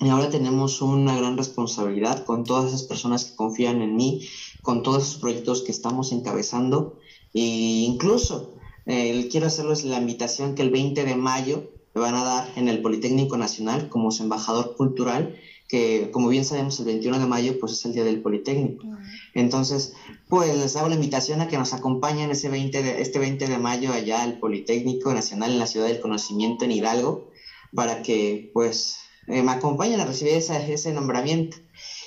ahora 0.00 0.28
tenemos 0.28 0.82
una 0.82 1.16
gran 1.16 1.36
responsabilidad 1.36 2.24
con 2.24 2.44
todas 2.44 2.66
esas 2.66 2.82
personas 2.82 3.24
que 3.24 3.36
confían 3.36 3.80
en 3.82 3.96
mí, 3.96 4.28
con 4.62 4.82
todos 4.82 5.04
esos 5.04 5.20
proyectos 5.20 5.62
que 5.62 5.72
estamos 5.72 6.12
encabezando. 6.12 6.98
E 7.32 7.40
incluso 7.40 8.54
quiero 8.84 9.46
hacerles 9.46 9.84
la 9.84 9.98
invitación 9.98 10.54
que 10.54 10.62
el 10.62 10.70
20 10.70 11.04
de 11.04 11.16
mayo 11.16 11.70
me 11.94 12.00
van 12.00 12.14
a 12.14 12.24
dar 12.24 12.52
en 12.56 12.68
el 12.68 12.82
Politécnico 12.82 13.36
Nacional 13.36 13.88
como 13.88 14.10
su 14.10 14.22
embajador 14.22 14.76
cultural 14.76 15.34
que 15.68 16.10
como 16.12 16.28
bien 16.28 16.44
sabemos 16.44 16.78
el 16.78 16.86
21 16.86 17.18
de 17.18 17.26
mayo 17.26 17.58
pues 17.58 17.72
es 17.72 17.84
el 17.84 17.92
día 17.92 18.04
del 18.04 18.22
Politécnico. 18.22 18.86
Entonces, 19.34 19.94
pues 20.28 20.56
les 20.56 20.76
hago 20.76 20.88
la 20.88 20.94
invitación 20.94 21.40
a 21.40 21.48
que 21.48 21.58
nos 21.58 21.72
acompañen 21.72 22.30
ese 22.30 22.48
20 22.48 22.82
de, 22.82 23.02
este 23.02 23.18
20 23.18 23.46
de 23.46 23.58
mayo 23.58 23.92
allá 23.92 24.22
al 24.22 24.38
Politécnico 24.38 25.12
Nacional 25.12 25.52
en 25.52 25.58
la 25.58 25.66
Ciudad 25.66 25.86
del 25.86 26.00
Conocimiento 26.00 26.64
en 26.64 26.72
Hidalgo 26.72 27.30
para 27.74 28.02
que 28.02 28.50
pues 28.54 28.96
eh, 29.26 29.42
me 29.42 29.52
acompañen 29.52 30.00
a 30.00 30.06
recibir 30.06 30.34
ese, 30.34 30.72
ese 30.72 30.92
nombramiento. 30.92 31.58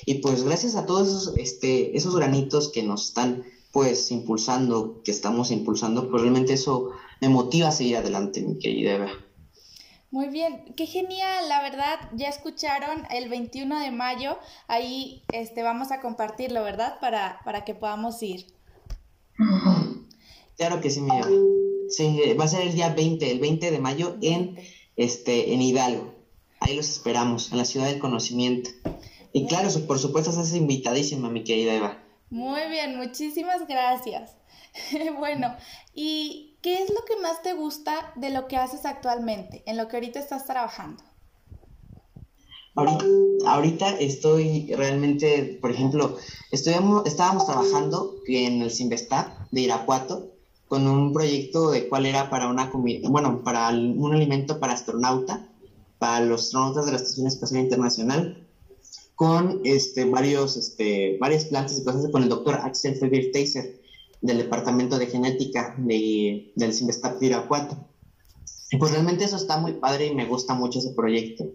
Y 0.05 0.15
pues 0.15 0.43
gracias 0.43 0.75
a 0.75 0.85
todos 0.85 1.07
esos, 1.07 1.37
este, 1.37 1.95
esos 1.97 2.15
granitos 2.15 2.71
que 2.71 2.83
nos 2.83 3.07
están 3.07 3.43
pues 3.71 4.09
impulsando, 4.11 5.01
que 5.03 5.11
estamos 5.11 5.51
impulsando, 5.51 6.09
pues 6.09 6.21
realmente 6.21 6.53
eso 6.53 6.91
me 7.21 7.29
motiva 7.29 7.67
a 7.67 7.71
seguir 7.71 7.97
adelante, 7.97 8.41
mi 8.41 8.57
querida 8.57 8.95
Eva. 8.95 9.11
Muy 10.11 10.29
bien, 10.29 10.73
qué 10.75 10.87
genial, 10.87 11.49
la 11.49 11.61
verdad, 11.61 11.99
ya 12.13 12.29
escucharon 12.29 13.03
el 13.11 13.29
21 13.29 13.79
de 13.79 13.91
mayo, 13.91 14.39
ahí 14.67 15.23
este, 15.31 15.61
vamos 15.61 15.91
a 15.91 16.01
compartirlo, 16.01 16.63
¿verdad? 16.63 16.99
Para, 16.99 17.39
para 17.45 17.63
que 17.63 17.75
podamos 17.75 18.21
ir. 18.23 18.47
Claro 20.57 20.81
que 20.81 20.89
sí, 20.89 20.99
mi 20.99 21.09
Sí, 21.89 22.19
va 22.37 22.43
a 22.43 22.47
ser 22.49 22.67
el 22.67 22.73
día 22.73 22.89
20, 22.89 23.31
el 23.31 23.39
20 23.39 23.71
de 23.71 23.79
mayo 23.79 24.17
en, 24.21 24.59
este, 24.97 25.53
en 25.53 25.61
Hidalgo. 25.61 26.13
Ahí 26.59 26.75
los 26.75 26.89
esperamos, 26.89 27.53
en 27.53 27.59
la 27.59 27.63
ciudad 27.63 27.85
del 27.87 27.99
conocimiento. 27.99 28.69
Y 29.31 29.47
claro, 29.47 29.69
por 29.87 29.99
supuesto, 29.99 30.31
estás 30.31 30.53
invitadísima, 30.53 31.29
mi 31.29 31.45
querida 31.45 31.75
Eva. 31.75 32.03
Muy 32.29 32.67
bien, 32.69 32.97
muchísimas 32.97 33.67
gracias. 33.69 34.35
bueno, 35.17 35.55
y 35.95 36.48
¿qué 36.61 36.83
es 36.83 36.89
lo 36.89 37.05
que 37.05 37.21
más 37.21 37.41
te 37.41 37.53
gusta 37.53 38.13
de 38.15 38.29
lo 38.29 38.47
que 38.47 38.57
haces 38.57 38.85
actualmente, 38.85 39.63
en 39.65 39.77
lo 39.77 39.87
que 39.87 39.97
ahorita 39.97 40.19
estás 40.19 40.45
trabajando? 40.45 41.03
Ahorita, 43.45 43.97
estoy 43.99 44.73
realmente, 44.73 45.57
por 45.59 45.71
ejemplo, 45.71 46.17
estábamos 46.51 47.45
trabajando 47.45 48.15
en 48.27 48.61
el 48.61 48.71
Simvestar 48.71 49.47
de 49.51 49.61
Irapuato 49.61 50.29
con 50.67 50.87
un 50.87 51.11
proyecto 51.11 51.71
de 51.71 51.89
cuál 51.89 52.05
era 52.05 52.29
para 52.29 52.47
una 52.47 52.69
comida, 52.69 53.09
bueno, 53.09 53.43
para 53.43 53.69
un 53.69 54.13
alimento 54.13 54.59
para 54.59 54.73
astronauta, 54.73 55.49
para 55.97 56.23
los 56.25 56.45
astronautas 56.45 56.85
de 56.85 56.91
la 56.91 56.97
Estación 56.97 57.27
Espacial 57.27 57.63
Internacional, 57.63 58.47
con 59.15 59.61
este, 59.65 60.05
varios, 60.05 60.55
este, 60.55 61.17
varias 61.19 61.45
plantas 61.45 61.79
y 61.79 61.83
cosas 61.83 62.09
con 62.11 62.23
el 62.23 62.29
doctor 62.29 62.55
Axel 62.63 62.95
Feber 62.95 63.31
Taser 63.33 63.78
del 64.21 64.37
Departamento 64.37 64.97
de 64.97 65.07
Genética 65.07 65.75
de, 65.77 66.51
del 66.55 66.73
CIMESTAP 66.73 67.19
de 67.19 67.37
pues 68.77 68.91
realmente 68.91 69.23
eso 69.23 69.37
está 69.37 69.57
muy 69.57 69.73
padre 69.73 70.07
y 70.07 70.15
me 70.15 70.25
gusta 70.25 70.53
mucho 70.53 70.79
ese 70.79 70.91
proyecto. 70.91 71.45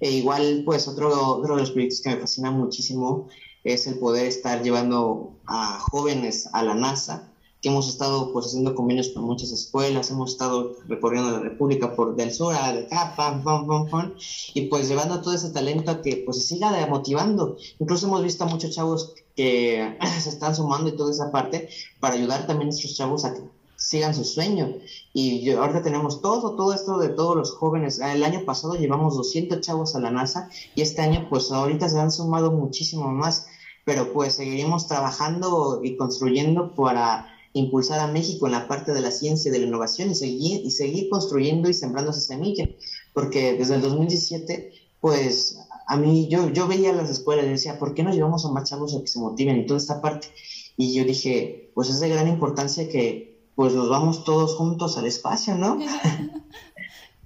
E 0.00 0.10
igual, 0.10 0.62
pues 0.64 0.88
otro, 0.88 1.36
otro 1.36 1.54
de 1.54 1.60
los 1.60 1.70
proyectos 1.70 2.00
que 2.00 2.10
me 2.10 2.16
fascina 2.16 2.50
muchísimo 2.50 3.28
es 3.64 3.86
el 3.86 3.98
poder 3.98 4.26
estar 4.26 4.62
llevando 4.62 5.38
a 5.46 5.78
jóvenes 5.78 6.48
a 6.52 6.62
la 6.62 6.74
NASA 6.74 7.32
que 7.60 7.68
hemos 7.68 7.88
estado 7.88 8.32
pues 8.32 8.46
haciendo 8.46 8.74
convenios 8.74 9.08
con 9.08 9.24
muchas 9.24 9.50
escuelas, 9.50 10.10
hemos 10.10 10.32
estado 10.32 10.76
recorriendo 10.86 11.32
la 11.32 11.40
República 11.40 11.94
por 11.94 12.14
del 12.14 12.32
sur 12.32 12.54
a 12.54 12.72
de 12.72 12.86
acá, 12.86 13.14
pam, 13.16 13.42
pam, 13.42 13.66
pam, 13.66 13.88
pam, 13.88 14.14
y 14.54 14.62
pues 14.62 14.88
llevando 14.88 15.20
todo 15.20 15.34
ese 15.34 15.50
talento 15.50 15.90
a 15.90 16.02
que 16.02 16.22
pues 16.24 16.38
se 16.38 16.54
siga 16.54 16.86
motivando. 16.86 17.56
Incluso 17.80 18.06
hemos 18.06 18.22
visto 18.22 18.44
a 18.44 18.48
muchos 18.48 18.74
chavos 18.74 19.14
que 19.34 19.96
se 20.20 20.28
están 20.28 20.54
sumando 20.54 20.88
y 20.88 20.96
toda 20.96 21.10
esa 21.10 21.32
parte 21.32 21.68
para 22.00 22.14
ayudar 22.14 22.46
también 22.46 22.68
a 22.68 22.74
estos 22.74 22.96
chavos 22.96 23.24
a 23.24 23.34
que 23.34 23.42
sigan 23.76 24.14
su 24.14 24.24
sueño. 24.24 24.74
Y 25.12 25.42
yo, 25.42 25.60
ahorita 25.60 25.82
tenemos 25.82 26.20
todo, 26.20 26.54
todo 26.54 26.74
esto 26.74 26.98
de 26.98 27.08
todos 27.08 27.36
los 27.36 27.52
jóvenes. 27.52 27.98
El 27.98 28.22
año 28.22 28.44
pasado 28.44 28.74
llevamos 28.74 29.16
200 29.16 29.60
chavos 29.60 29.96
a 29.96 30.00
la 30.00 30.10
NASA 30.10 30.50
y 30.74 30.82
este 30.82 31.02
año 31.02 31.26
pues 31.28 31.50
ahorita 31.50 31.88
se 31.88 31.98
han 31.98 32.12
sumado 32.12 32.52
muchísimo 32.52 33.08
más, 33.08 33.46
pero 33.84 34.12
pues 34.12 34.34
seguiremos 34.34 34.86
trabajando 34.86 35.80
y 35.82 35.96
construyendo 35.96 36.74
para 36.74 37.37
impulsar 37.52 38.00
a 38.00 38.06
México 38.06 38.46
en 38.46 38.52
la 38.52 38.68
parte 38.68 38.92
de 38.92 39.00
la 39.00 39.10
ciencia 39.10 39.48
y 39.48 39.52
de 39.52 39.58
la 39.60 39.66
innovación 39.66 40.10
y 40.10 40.14
seguir, 40.14 40.64
y 40.64 40.70
seguir 40.70 41.08
construyendo 41.08 41.68
y 41.68 41.74
sembrando 41.74 42.10
esa 42.10 42.20
semilla, 42.20 42.68
porque 43.12 43.54
desde 43.54 43.76
el 43.76 43.82
2017, 43.82 44.72
pues 45.00 45.58
a 45.86 45.96
mí, 45.96 46.28
yo, 46.28 46.50
yo 46.50 46.68
veía 46.68 46.92
las 46.92 47.10
escuelas 47.10 47.46
y 47.46 47.50
decía, 47.50 47.78
¿por 47.78 47.94
qué 47.94 48.02
no 48.02 48.12
llevamos 48.12 48.44
a 48.44 48.50
más 48.50 48.68
chavos 48.68 48.94
a 48.94 49.00
que 49.00 49.06
se 49.06 49.18
motiven 49.18 49.58
y 49.58 49.66
toda 49.66 49.78
esta 49.78 50.02
parte? 50.02 50.28
Y 50.76 50.94
yo 50.94 51.04
dije, 51.04 51.70
pues 51.74 51.88
es 51.88 52.00
de 52.00 52.08
gran 52.08 52.28
importancia 52.28 52.88
que 52.88 53.38
pues 53.54 53.72
nos 53.72 53.88
vamos 53.88 54.24
todos 54.24 54.54
juntos 54.54 54.98
al 54.98 55.06
espacio, 55.06 55.54
¿no? 55.54 55.78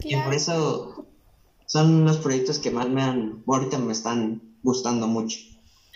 Y 0.05 0.17
por 0.17 0.35
eso 0.35 1.07
son 1.67 2.05
los 2.05 2.19
proyectos 2.19 2.59
que 2.59 2.71
más 2.71 2.89
me 2.89 3.03
han, 3.03 3.43
ahorita 3.47 3.79
me 3.79 3.93
están 3.93 4.57
gustando 4.63 5.07
mucho. 5.07 5.39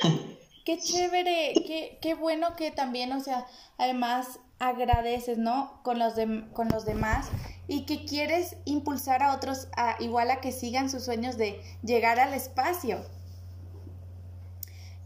Qué 0.66 0.78
chévere, 0.78 1.54
qué, 1.66 1.98
qué 2.02 2.14
bueno 2.14 2.56
que 2.56 2.72
también, 2.72 3.12
o 3.12 3.20
sea, 3.20 3.46
además 3.78 4.40
agradeces, 4.58 5.38
¿no? 5.38 5.80
Con 5.84 6.00
los, 6.00 6.14
con 6.52 6.68
los 6.68 6.84
demás 6.84 7.28
y 7.68 7.86
que 7.86 8.04
quieres 8.04 8.56
impulsar 8.64 9.22
a 9.22 9.32
otros 9.32 9.68
a, 9.76 9.94
igual 10.00 10.28
a 10.30 10.40
que 10.40 10.50
sigan 10.50 10.90
sus 10.90 11.04
sueños 11.04 11.36
de 11.36 11.60
llegar 11.84 12.18
al 12.18 12.34
espacio. 12.34 13.04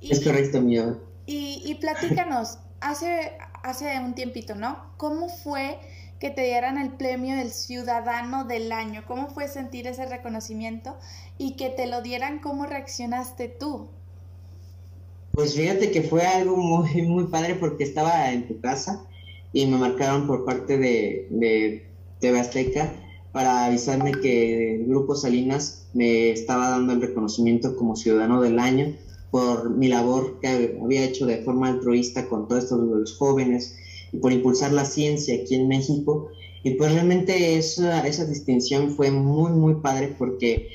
es 0.00 0.24
correcto, 0.24 0.62
mío. 0.62 0.98
Y, 1.26 1.62
y 1.66 1.74
platícanos, 1.74 2.58
hace, 2.80 3.36
hace 3.62 3.98
un 4.00 4.14
tiempito, 4.14 4.54
¿no? 4.54 4.94
¿Cómo 4.96 5.28
fue 5.28 5.78
que 6.18 6.30
te 6.30 6.42
dieran 6.42 6.78
el 6.78 6.92
premio 6.92 7.36
del 7.36 7.50
Ciudadano 7.50 8.44
del 8.44 8.72
Año? 8.72 9.04
¿Cómo 9.06 9.28
fue 9.28 9.46
sentir 9.46 9.86
ese 9.86 10.06
reconocimiento 10.06 10.98
y 11.36 11.56
que 11.56 11.68
te 11.68 11.86
lo 11.86 12.00
dieran? 12.00 12.38
¿Cómo 12.40 12.64
reaccionaste 12.64 13.48
tú? 13.48 13.90
Pues 15.32 15.54
fíjate 15.54 15.90
que 15.90 16.02
fue 16.02 16.22
algo 16.22 16.56
muy, 16.56 17.02
muy 17.06 17.24
padre 17.26 17.54
porque 17.54 17.84
estaba 17.84 18.32
en 18.32 18.48
tu 18.48 18.60
casa 18.60 19.06
y 19.52 19.66
me 19.66 19.78
marcaron 19.78 20.26
por 20.26 20.44
parte 20.44 20.78
de, 20.78 21.26
de 21.30 21.86
TV 22.20 22.38
Azteca 22.38 22.92
para 23.32 23.66
avisarme 23.66 24.12
que 24.12 24.76
el 24.76 24.86
Grupo 24.86 25.14
Salinas 25.14 25.86
me 25.94 26.30
estaba 26.30 26.70
dando 26.70 26.92
el 26.92 27.00
reconocimiento 27.00 27.76
como 27.76 27.96
ciudadano 27.96 28.40
del 28.40 28.58
año 28.58 28.94
por 29.30 29.70
mi 29.70 29.88
labor 29.88 30.40
que 30.40 30.76
había 30.82 31.04
hecho 31.04 31.26
de 31.26 31.42
forma 31.42 31.68
altruista 31.68 32.28
con 32.28 32.48
todos 32.48 32.64
estos 32.64 32.80
los 32.80 33.16
jóvenes 33.16 33.76
y 34.12 34.18
por 34.18 34.32
impulsar 34.32 34.72
la 34.72 34.84
ciencia 34.84 35.34
aquí 35.36 35.54
en 35.54 35.68
México. 35.68 36.30
Y 36.64 36.72
pues 36.72 36.92
realmente 36.92 37.56
esa, 37.56 38.06
esa 38.06 38.26
distinción 38.26 38.90
fue 38.96 39.10
muy, 39.10 39.52
muy 39.52 39.76
padre 39.76 40.14
porque 40.18 40.68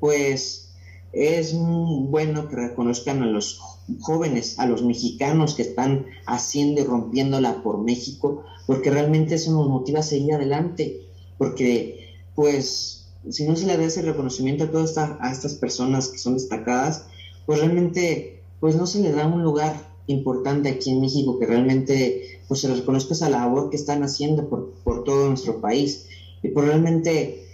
pues 0.00 0.67
es 1.12 1.54
bueno 1.54 2.48
que 2.48 2.56
reconozcan 2.56 3.22
a 3.22 3.26
los 3.26 3.60
jóvenes, 4.00 4.58
a 4.58 4.66
los 4.66 4.82
mexicanos 4.82 5.54
que 5.54 5.62
están 5.62 6.06
haciendo 6.26 6.80
y 6.80 6.84
rompiéndola 6.84 7.62
por 7.62 7.82
México, 7.82 8.44
porque 8.66 8.90
realmente 8.90 9.36
eso 9.36 9.52
nos 9.52 9.68
motiva 9.68 10.00
a 10.00 10.02
seguir 10.02 10.34
adelante, 10.34 11.00
porque 11.38 12.14
pues 12.34 13.06
si 13.30 13.46
no 13.46 13.56
se 13.56 13.66
le 13.66 13.76
da 13.76 13.84
ese 13.84 14.02
reconocimiento 14.02 14.64
a 14.64 14.70
todas 14.70 14.96
a 14.98 15.32
estas 15.32 15.54
personas 15.54 16.08
que 16.08 16.18
son 16.18 16.34
destacadas, 16.34 17.06
pues 17.46 17.60
realmente 17.60 18.42
pues 18.60 18.76
no 18.76 18.86
se 18.86 19.00
le 19.00 19.12
da 19.12 19.26
un 19.26 19.42
lugar 19.42 19.88
importante 20.06 20.68
aquí 20.68 20.90
en 20.90 21.00
México 21.00 21.38
que 21.38 21.46
realmente 21.46 22.40
pues 22.48 22.60
se 22.60 22.74
reconozca 22.74 23.14
esa 23.14 23.28
labor 23.28 23.70
que 23.70 23.76
están 23.76 24.02
haciendo 24.02 24.48
por, 24.48 24.72
por 24.84 25.04
todo 25.04 25.28
nuestro 25.28 25.60
país. 25.60 26.06
Y 26.42 26.48
por 26.48 26.64
realmente 26.64 27.46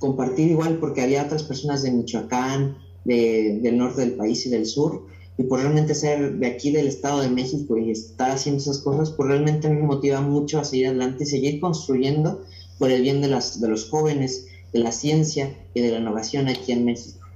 compartir 0.00 0.50
igual 0.50 0.78
porque 0.78 1.02
había 1.02 1.22
otras 1.22 1.44
personas 1.44 1.82
de 1.82 1.92
Michoacán, 1.92 2.78
del 3.04 3.78
norte 3.78 4.00
del 4.02 4.14
país 4.14 4.44
y 4.46 4.50
del 4.50 4.66
sur 4.66 5.06
y 5.38 5.44
por 5.44 5.60
realmente 5.60 5.94
ser 5.94 6.34
de 6.34 6.46
aquí 6.46 6.70
del 6.70 6.86
Estado 6.86 7.20
de 7.20 7.30
México 7.30 7.78
y 7.78 7.90
estar 7.90 8.30
haciendo 8.30 8.60
esas 8.60 8.78
cosas, 8.78 9.10
pues 9.10 9.26
realmente 9.26 9.70
me 9.70 9.80
motiva 9.80 10.20
mucho 10.20 10.60
a 10.60 10.64
seguir 10.64 10.88
adelante 10.88 11.24
y 11.24 11.26
seguir 11.26 11.60
construyendo 11.60 12.44
por 12.78 12.90
el 12.90 13.00
bien 13.00 13.22
de, 13.22 13.28
las, 13.28 13.58
de 13.58 13.68
los 13.68 13.88
jóvenes, 13.88 14.48
de 14.72 14.80
la 14.80 14.92
ciencia 14.92 15.56
y 15.72 15.80
de 15.80 15.92
la 15.92 15.98
innovación 15.98 16.48
aquí 16.48 16.72
en 16.72 16.84
México. 16.84 17.26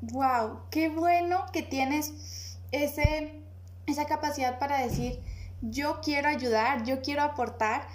¡Wow! 0.00 0.60
¡Qué 0.70 0.88
bueno 0.88 1.44
que 1.52 1.62
tienes 1.62 2.58
ese, 2.72 3.40
esa 3.86 4.06
capacidad 4.06 4.58
para 4.58 4.84
decir, 4.84 5.20
yo 5.62 6.00
quiero 6.02 6.28
ayudar, 6.28 6.84
yo 6.84 7.02
quiero 7.02 7.22
aportar 7.22 7.86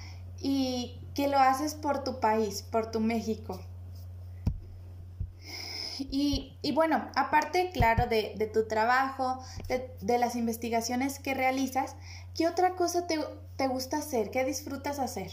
y 0.41 0.99
que 1.13 1.27
lo 1.27 1.37
haces 1.37 1.75
por 1.75 2.03
tu 2.03 2.19
país, 2.19 2.63
por 2.63 2.91
tu 2.91 2.99
México? 2.99 3.59
Y, 5.99 6.53
bueno, 6.73 7.09
aparte, 7.15 7.69
claro, 7.71 8.07
de, 8.09 8.49
tu 8.53 8.67
trabajo, 8.67 9.39
de, 9.67 10.17
las 10.17 10.35
investigaciones 10.35 11.19
que 11.19 11.33
realizas, 11.33 11.95
¿qué 12.35 12.47
otra 12.47 12.75
cosa 12.75 13.07
te, 13.07 13.19
te, 13.57 13.67
gusta 13.67 13.97
hacer? 13.97 14.31
¿Qué 14.31 14.43
disfrutas 14.43 14.99
hacer? 14.99 15.31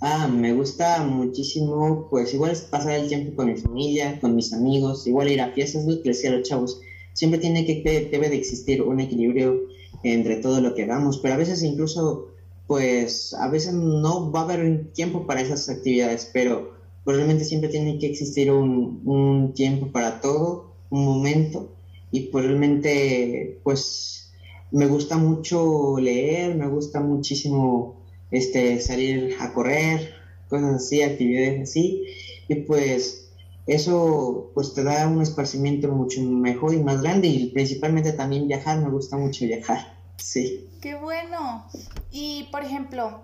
Ah, 0.00 0.28
me 0.28 0.52
gusta 0.54 1.02
muchísimo, 1.04 2.08
pues 2.08 2.32
igual 2.32 2.52
es 2.52 2.62
pasar 2.62 2.92
el 2.92 3.08
tiempo 3.08 3.36
con 3.36 3.46
mi 3.46 3.56
familia, 3.56 4.18
con 4.18 4.34
mis 4.34 4.52
amigos, 4.52 5.06
igual 5.06 5.30
ir 5.30 5.40
a 5.40 5.52
fiestas, 5.52 5.84
que 6.02 6.30
los 6.30 6.42
chavos. 6.42 6.80
Siempre 7.12 7.38
tiene 7.38 7.66
que, 7.66 8.08
debe 8.10 8.30
de 8.30 8.36
existir 8.36 8.82
un 8.82 8.98
equilibrio 8.98 9.60
entre 10.02 10.36
todo 10.36 10.60
lo 10.60 10.74
que 10.74 10.84
hagamos, 10.84 11.18
pero 11.18 11.34
a 11.34 11.36
veces 11.36 11.62
incluso, 11.62 12.28
pues, 12.70 13.34
a 13.34 13.48
veces 13.48 13.74
no 13.74 14.30
va 14.30 14.42
a 14.42 14.44
haber 14.44 14.92
tiempo 14.92 15.26
para 15.26 15.40
esas 15.40 15.68
actividades, 15.68 16.30
pero 16.32 16.72
probablemente 17.04 17.44
siempre 17.44 17.68
tiene 17.68 17.98
que 17.98 18.06
existir 18.06 18.52
un, 18.52 19.52
tiempo 19.56 19.90
para 19.90 20.20
todo, 20.20 20.70
un 20.88 21.04
momento, 21.04 21.72
y 22.12 22.28
probablemente 22.28 23.58
pues 23.64 24.30
me 24.70 24.86
gusta 24.86 25.16
mucho 25.16 25.98
leer, 25.98 26.54
me 26.54 26.68
gusta 26.68 27.00
muchísimo 27.00 27.96
este 28.30 28.78
salir 28.78 29.34
a 29.40 29.52
correr, 29.52 30.14
cosas 30.48 30.76
así, 30.76 31.02
actividades 31.02 31.62
así, 31.62 32.04
y 32.46 32.54
pues 32.54 33.32
eso 33.66 34.52
pues 34.54 34.74
te 34.74 34.84
da 34.84 35.08
un 35.08 35.22
esparcimiento 35.22 35.88
mucho 35.88 36.22
mejor 36.22 36.72
y 36.72 36.84
más 36.84 37.02
grande. 37.02 37.26
Y 37.26 37.50
principalmente 37.50 38.12
también 38.12 38.46
viajar, 38.46 38.80
me 38.80 38.90
gusta 38.90 39.16
mucho 39.16 39.44
viajar, 39.44 39.99
sí. 40.22 40.68
Qué 40.80 40.94
bueno. 40.94 41.66
Y 42.10 42.48
por 42.52 42.62
ejemplo, 42.62 43.20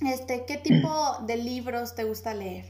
este, 0.00 0.44
¿qué 0.46 0.56
tipo 0.56 0.90
de 1.26 1.36
libros 1.36 1.94
te 1.94 2.04
gusta 2.04 2.34
leer? 2.34 2.66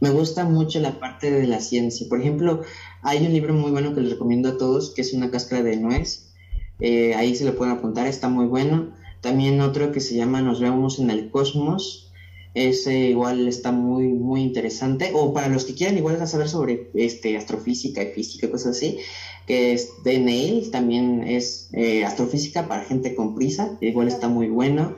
Me 0.00 0.10
gusta 0.10 0.44
mucho 0.44 0.78
la 0.80 0.98
parte 1.00 1.30
de 1.30 1.46
la 1.46 1.60
ciencia. 1.60 2.06
Por 2.08 2.20
ejemplo, 2.20 2.62
hay 3.02 3.24
un 3.26 3.32
libro 3.32 3.54
muy 3.54 3.70
bueno 3.70 3.94
que 3.94 4.02
les 4.02 4.10
recomiendo 4.10 4.50
a 4.50 4.58
todos, 4.58 4.90
que 4.90 5.00
es 5.00 5.12
Una 5.14 5.30
cáscara 5.30 5.62
de 5.62 5.76
nuez. 5.76 6.34
Eh, 6.80 7.14
ahí 7.14 7.34
se 7.34 7.46
lo 7.46 7.56
pueden 7.56 7.74
apuntar, 7.74 8.06
está 8.06 8.28
muy 8.28 8.46
bueno. 8.46 8.92
También 9.22 9.60
otro 9.60 9.92
que 9.92 10.00
se 10.00 10.14
llama 10.14 10.42
Nos 10.42 10.60
vemos 10.60 10.98
en 10.98 11.10
el 11.10 11.30
cosmos. 11.30 12.12
Ese 12.52 13.10
igual 13.10 13.48
está 13.48 13.72
muy, 13.72 14.08
muy 14.08 14.42
interesante. 14.42 15.12
O 15.14 15.32
para 15.32 15.48
los 15.48 15.64
que 15.64 15.74
quieran 15.74 15.96
igual 15.96 16.26
saber 16.26 16.48
sobre 16.48 16.90
este, 16.94 17.36
astrofísica 17.36 18.02
y 18.02 18.12
física, 18.12 18.50
cosas 18.50 18.76
así, 18.76 18.98
que 19.46 19.72
es 19.72 20.02
de 20.02 20.18
Neil, 20.18 20.70
también 20.70 21.22
es 21.22 21.70
eh, 21.72 22.04
astrofísica 22.04 22.66
para 22.66 22.84
gente 22.84 23.14
con 23.14 23.34
prisa, 23.34 23.78
igual 23.80 24.08
está 24.08 24.28
muy 24.28 24.48
bueno. 24.48 24.96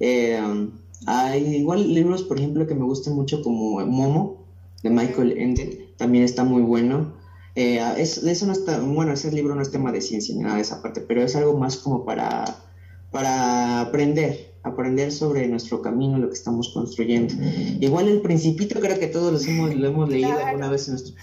Eh, 0.00 0.40
hay 1.06 1.56
igual 1.56 1.92
libros, 1.94 2.22
por 2.22 2.38
ejemplo, 2.38 2.66
que 2.66 2.74
me 2.74 2.84
gustan 2.84 3.14
mucho 3.14 3.42
como 3.42 3.84
Momo, 3.86 4.44
de 4.82 4.90
Michael 4.90 5.38
Ende, 5.38 5.88
también 5.96 6.24
está 6.24 6.44
muy 6.44 6.62
bueno. 6.62 7.14
Eh, 7.54 7.80
eso 7.98 8.46
no 8.46 8.52
está, 8.52 8.80
bueno, 8.80 9.12
ese 9.12 9.30
libro 9.30 9.54
no 9.54 9.62
es 9.62 9.70
tema 9.70 9.92
de 9.92 10.00
ciencia 10.00 10.34
ni 10.34 10.42
nada 10.42 10.56
de 10.56 10.62
esa 10.62 10.82
parte, 10.82 11.00
pero 11.00 11.22
es 11.22 11.36
algo 11.36 11.56
más 11.56 11.76
como 11.76 12.04
para, 12.04 12.44
para 13.12 13.80
aprender, 13.80 14.54
aprender 14.64 15.12
sobre 15.12 15.46
nuestro 15.46 15.80
camino, 15.80 16.18
lo 16.18 16.28
que 16.28 16.34
estamos 16.34 16.70
construyendo. 16.74 17.32
Igual 17.80 18.08
el 18.08 18.20
Principito 18.22 18.80
creo 18.80 18.98
que 18.98 19.06
todos 19.06 19.32
los 19.32 19.46
hemos, 19.46 19.72
lo 19.72 19.86
hemos 19.86 20.08
leído 20.08 20.32
alguna 20.32 20.68
vez 20.68 20.88
en 20.88 20.94
nuestro 20.94 21.14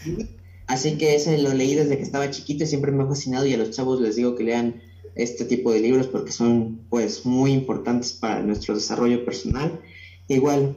así 0.72 0.98
que 0.98 1.16
ese 1.16 1.38
lo 1.38 1.54
leí 1.54 1.76
desde 1.76 1.98
que 1.98 2.04
estaba 2.04 2.32
chiquito 2.32 2.64
y 2.64 2.68
siempre 2.68 2.92
me 2.92 3.04
ha 3.04 3.08
fascinado 3.08 3.46
y 3.46 3.54
a 3.54 3.58
los 3.58 3.72
chavos 3.72 4.00
les 4.00 4.16
digo 4.16 4.36
que 4.36 4.44
lean 4.46 4.82
este 5.16 5.46
tipo 5.46 5.72
de 5.72 5.82
libros 5.82 6.08
porque 6.08 6.32
son 6.32 6.80
pues 6.90 7.26
muy 7.26 7.52
importantes 7.52 8.14
para 8.14 8.42
nuestro 8.42 8.76
desarrollo 8.76 9.26
personal. 9.26 9.82
Igual 10.28 10.76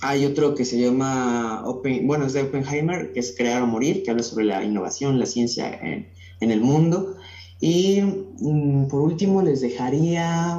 hay 0.00 0.24
otro 0.24 0.54
que 0.54 0.64
se 0.64 0.80
llama, 0.80 1.62
Open, 1.66 2.06
bueno, 2.06 2.24
es 2.26 2.32
de 2.32 2.42
Oppenheimer, 2.42 3.12
que 3.12 3.20
es 3.20 3.34
Crear 3.36 3.62
o 3.62 3.66
Morir, 3.66 4.02
que 4.02 4.10
habla 4.10 4.22
sobre 4.22 4.46
la 4.46 4.64
innovación, 4.64 5.18
la 5.18 5.26
ciencia 5.26 5.70
en, 5.70 6.06
el 6.40 6.60
mundo. 6.60 7.16
Y 7.60 8.00
mm, 8.00 8.86
por 8.88 9.02
último 9.02 9.42
les 9.42 9.60
dejaría, 9.60 10.58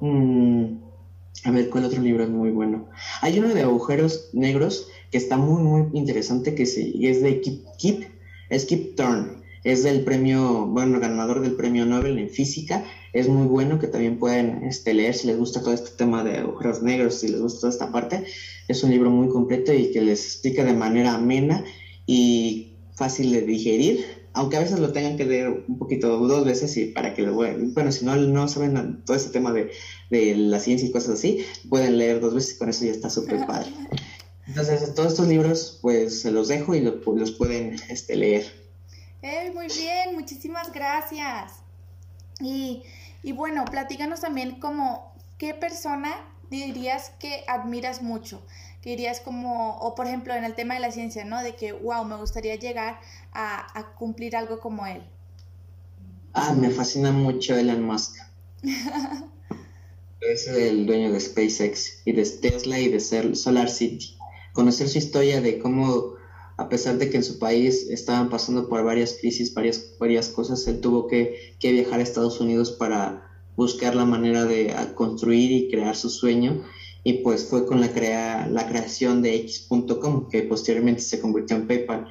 mm, 0.00 0.64
a 1.44 1.50
ver, 1.50 1.68
¿cuál 1.68 1.84
otro 1.84 2.00
libro 2.00 2.24
es 2.24 2.30
muy 2.30 2.50
bueno? 2.50 2.86
Hay 3.20 3.38
uno 3.38 3.48
de 3.48 3.60
agujeros 3.60 4.30
negros 4.32 4.88
que 5.14 5.18
está 5.18 5.36
muy, 5.36 5.62
muy 5.62 5.88
interesante, 5.92 6.56
que 6.56 6.64
es 6.64 6.74
de 7.22 7.40
Kip, 7.78 8.02
es 8.50 8.64
Kip 8.64 8.96
Thorne 8.96 9.44
es 9.62 9.84
del 9.84 10.02
premio, 10.02 10.66
bueno, 10.66 10.98
ganador 10.98 11.40
del 11.40 11.54
premio 11.54 11.86
Nobel 11.86 12.18
en 12.18 12.30
física. 12.30 12.84
Es 13.12 13.28
muy 13.28 13.46
bueno 13.46 13.78
que 13.78 13.86
también 13.86 14.18
pueden 14.18 14.64
este, 14.64 14.92
leer 14.92 15.14
si 15.14 15.28
les 15.28 15.38
gusta 15.38 15.62
todo 15.62 15.72
este 15.72 15.90
tema 15.96 16.24
de 16.24 16.38
agujeros 16.38 16.82
negros, 16.82 17.20
si 17.20 17.28
les 17.28 17.40
gusta 17.40 17.60
toda 17.60 17.72
esta 17.72 17.92
parte. 17.92 18.24
Es 18.66 18.82
un 18.82 18.90
libro 18.90 19.08
muy 19.08 19.28
completo 19.28 19.72
y 19.72 19.92
que 19.92 20.02
les 20.02 20.24
explica 20.24 20.64
de 20.64 20.74
manera 20.74 21.14
amena 21.14 21.64
y 22.06 22.72
fácil 22.96 23.30
de 23.30 23.42
digerir, 23.42 24.04
aunque 24.32 24.56
a 24.56 24.60
veces 24.60 24.80
lo 24.80 24.92
tengan 24.92 25.16
que 25.16 25.26
leer 25.26 25.64
un 25.68 25.78
poquito 25.78 26.18
dos 26.18 26.44
veces 26.44 26.76
y 26.76 26.86
para 26.86 27.14
que 27.14 27.22
lo 27.22 27.34
bueno, 27.34 27.92
si 27.92 28.04
no, 28.04 28.16
no 28.16 28.48
saben 28.48 29.04
todo 29.06 29.16
este 29.16 29.30
tema 29.30 29.52
de, 29.52 29.70
de 30.10 30.34
la 30.34 30.58
ciencia 30.58 30.88
y 30.88 30.90
cosas 30.90 31.14
así, 31.14 31.38
pueden 31.68 31.98
leer 31.98 32.20
dos 32.20 32.34
veces 32.34 32.56
y 32.56 32.58
con 32.58 32.68
eso 32.68 32.84
ya 32.84 32.90
está 32.90 33.08
súper 33.08 33.46
padre. 33.46 33.70
Entonces, 34.56 34.94
todos 34.94 35.12
estos 35.12 35.26
libros, 35.26 35.78
pues 35.82 36.22
se 36.22 36.30
los 36.30 36.48
dejo 36.48 36.74
y 36.74 36.80
los 36.80 37.32
pueden 37.32 37.76
este, 37.88 38.16
leer 38.16 38.64
muy 39.54 39.68
bien, 39.68 40.14
muchísimas 40.14 40.72
gracias. 40.72 41.52
Y, 42.40 42.82
y 43.22 43.32
bueno, 43.32 43.64
platícanos 43.64 44.20
también 44.20 44.60
como, 44.60 45.14
¿qué 45.38 45.54
persona 45.54 46.12
dirías 46.50 47.10
que 47.18 47.44
admiras 47.48 48.02
mucho? 48.02 48.44
Que 48.82 48.90
dirías 48.90 49.20
como, 49.20 49.78
o 49.78 49.94
por 49.94 50.06
ejemplo 50.06 50.34
en 50.34 50.44
el 50.44 50.54
tema 50.54 50.74
de 50.74 50.80
la 50.80 50.92
ciencia, 50.92 51.24
¿no? 51.24 51.42
De 51.42 51.54
que, 51.54 51.72
wow, 51.72 52.04
me 52.04 52.16
gustaría 52.16 52.56
llegar 52.56 53.00
a, 53.32 53.78
a 53.78 53.94
cumplir 53.94 54.36
algo 54.36 54.60
como 54.60 54.86
él. 54.86 55.02
Ah, 56.34 56.52
me 56.52 56.70
fascina 56.70 57.12
mucho 57.12 57.56
Elon 57.56 57.82
Musk. 57.82 58.16
es 60.20 60.48
el 60.48 60.86
dueño 60.86 61.12
de 61.12 61.20
SpaceX 61.20 62.00
y 62.04 62.12
de 62.12 62.24
Tesla 62.24 62.78
y 62.78 62.88
de 62.88 63.00
Solar 63.34 63.70
City. 63.70 64.16
Conocer 64.54 64.88
su 64.88 64.96
historia 64.96 65.42
de 65.42 65.58
cómo 65.58 66.14
a 66.56 66.68
pesar 66.68 66.98
de 66.98 67.10
que 67.10 67.16
en 67.16 67.24
su 67.24 67.38
país 67.38 67.88
estaban 67.90 68.30
pasando 68.30 68.68
por 68.68 68.82
varias 68.84 69.16
crisis, 69.20 69.52
varias, 69.52 69.96
varias 69.98 70.28
cosas, 70.28 70.66
él 70.68 70.80
tuvo 70.80 71.08
que, 71.08 71.54
que 71.58 71.72
viajar 71.72 72.00
a 72.00 72.02
Estados 72.02 72.40
Unidos 72.40 72.70
para 72.70 73.30
buscar 73.56 73.94
la 73.94 74.04
manera 74.04 74.44
de 74.44 74.72
construir 74.94 75.50
y 75.50 75.68
crear 75.68 75.96
su 75.96 76.08
sueño. 76.08 76.64
Y 77.02 77.14
pues 77.24 77.44
fue 77.44 77.66
con 77.66 77.80
la, 77.80 77.92
crea 77.92 78.48
la 78.48 78.66
creación 78.66 79.20
de 79.20 79.34
X.com 79.36 80.28
que 80.30 80.42
posteriormente 80.42 81.02
se 81.02 81.20
convirtió 81.20 81.56
en 81.56 81.66
PayPal. 81.66 82.06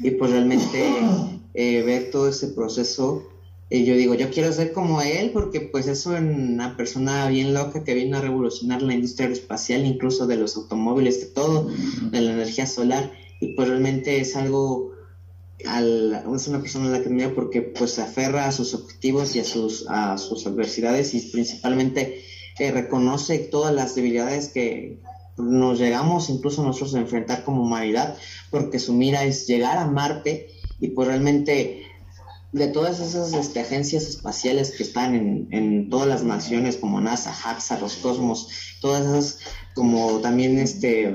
Y 0.00 0.12
pues 0.12 0.30
realmente 0.30 0.84
eh, 1.54 1.82
ver 1.82 2.10
todo 2.10 2.28
ese 2.28 2.48
proceso 2.48 3.28
y 3.74 3.86
yo 3.86 3.96
digo 3.96 4.14
yo 4.14 4.30
quiero 4.30 4.52
ser 4.52 4.72
como 4.72 5.00
él 5.00 5.30
porque 5.32 5.60
pues 5.60 5.86
eso 5.86 6.14
es 6.14 6.22
una 6.22 6.76
persona 6.76 7.28
bien 7.28 7.54
loca 7.54 7.84
que 7.84 7.94
vino 7.94 8.18
a 8.18 8.20
revolucionar 8.20 8.82
la 8.82 8.92
industria 8.92 9.28
aeroespacial 9.28 9.86
incluso 9.86 10.26
de 10.26 10.36
los 10.36 10.56
automóviles 10.58 11.20
de 11.20 11.26
todo 11.26 11.70
de 12.10 12.20
la 12.20 12.32
energía 12.32 12.66
solar. 12.66 13.10
Y 13.40 13.54
pues 13.54 13.68
realmente 13.68 14.20
es 14.20 14.36
algo 14.36 14.92
al, 15.64 16.22
es 16.36 16.48
una 16.48 16.60
persona 16.60 16.88
a 16.88 16.90
la 16.90 17.00
que 17.00 17.08
admiro 17.08 17.34
porque 17.34 17.62
pues 17.62 17.92
se 17.92 18.02
aferra 18.02 18.46
a 18.46 18.52
sus 18.52 18.74
objetivos 18.74 19.34
y 19.36 19.40
a 19.40 19.44
sus, 19.44 19.86
a 19.88 20.18
sus 20.18 20.46
adversidades 20.46 21.14
y 21.14 21.20
principalmente 21.30 22.20
eh, 22.58 22.70
reconoce 22.72 23.38
todas 23.38 23.74
las 23.74 23.94
debilidades 23.94 24.48
que 24.48 24.98
nos 25.38 25.78
llegamos 25.78 26.28
incluso 26.28 26.62
nosotros 26.62 26.94
a 26.94 27.00
enfrentar 27.00 27.42
como 27.42 27.62
humanidad 27.62 28.18
porque 28.50 28.78
su 28.78 28.92
mira 28.92 29.24
es 29.24 29.46
llegar 29.46 29.78
a 29.78 29.86
Marte 29.86 30.48
y 30.78 30.88
pues 30.88 31.08
realmente 31.08 31.86
de 32.52 32.68
todas 32.68 33.00
esas 33.00 33.32
este, 33.32 33.60
agencias 33.60 34.04
espaciales 34.04 34.72
que 34.72 34.82
están 34.82 35.14
en, 35.14 35.48
en, 35.50 35.88
todas 35.88 36.06
las 36.06 36.22
naciones 36.22 36.76
como 36.76 37.00
NASA, 37.00 37.32
JAXA, 37.32 37.80
los 37.80 37.96
Cosmos, 37.96 38.48
todas 38.80 39.02
esas 39.02 39.38
como 39.74 40.20
también 40.20 40.58
este 40.58 41.12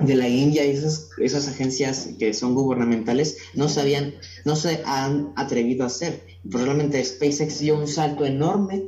de 0.00 0.14
la 0.16 0.28
India 0.28 0.64
y 0.64 0.70
esas, 0.70 1.10
esas 1.18 1.46
agencias 1.46 2.08
que 2.18 2.34
son 2.34 2.54
gubernamentales 2.54 3.38
no 3.54 3.68
sabían, 3.68 4.14
no 4.44 4.56
se 4.56 4.82
han 4.84 5.32
atrevido 5.36 5.84
a 5.84 5.86
hacer. 5.86 6.26
Probablemente 6.50 7.04
SpaceX 7.04 7.60
dio 7.60 7.78
un 7.78 7.86
salto 7.86 8.26
enorme 8.26 8.82